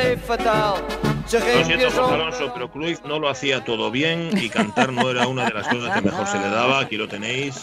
[1.32, 2.06] Lo siento, zo...
[2.06, 5.68] Alonso, pero Cruyff no lo hacía todo bien y cantar no era una de las
[5.68, 6.80] cosas que mejor se le daba.
[6.82, 7.56] Aquí lo tenéis.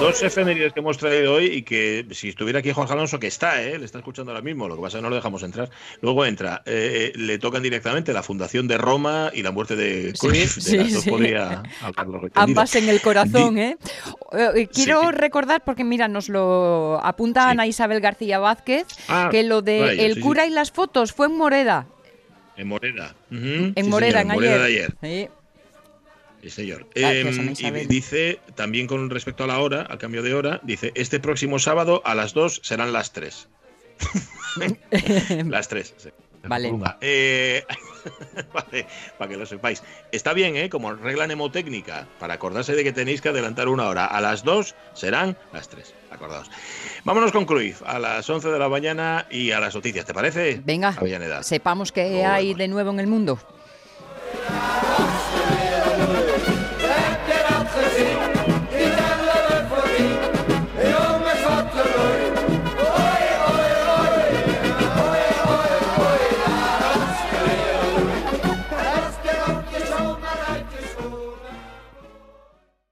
[0.00, 3.62] Dos efemérides que hemos traído hoy y que si estuviera aquí Jorge Alonso, que está,
[3.62, 3.78] ¿eh?
[3.78, 5.70] le está escuchando ahora mismo, lo que pasa es que no lo dejamos entrar.
[6.00, 10.58] Luego entra, eh, le tocan directamente la fundación de Roma y la muerte de Cruyff.
[10.60, 11.10] sí, de sí.
[11.10, 12.30] podría retendido.
[12.34, 13.76] Ambas en el corazón, ¿eh?
[14.32, 15.06] Eh, Quiero Sí.
[15.12, 20.02] recordar, porque mira, nos lo apunta Ana Isabel García Vázquez, Ah, que lo de vaya,
[20.02, 20.50] el sí, cura sí.
[20.50, 21.86] y las fotos fue en Moreda.
[22.56, 23.14] En Moreda.
[23.30, 24.94] En sí, Moreda, en Moreda ayer.
[25.00, 25.30] de ayer.
[26.42, 26.50] Sí.
[26.50, 26.86] Señor.
[26.94, 30.60] Gracias, Eh, Ana y dice, también con respecto a la hora, al cambio de hora,
[30.62, 33.48] dice, este próximo sábado a las 2 serán las 3.
[35.48, 35.94] las 3.
[35.96, 36.08] sí.
[36.44, 36.72] Vale.
[37.00, 37.64] Eh,
[38.52, 38.86] vale,
[39.16, 39.82] para que lo sepáis.
[40.10, 40.68] Está bien, ¿eh?
[40.68, 44.06] Como regla mnemotécnica, para acordarse de que tenéis que adelantar una hora.
[44.06, 45.94] A las 2 serán las 3.
[46.10, 46.50] Acordaos.
[47.04, 50.60] Vámonos con Cruyff a las 11 de la mañana y a las noticias, ¿te parece?
[50.64, 51.44] Venga, Avellaneda.
[51.44, 53.38] sepamos qué hay de nuevo en el mundo.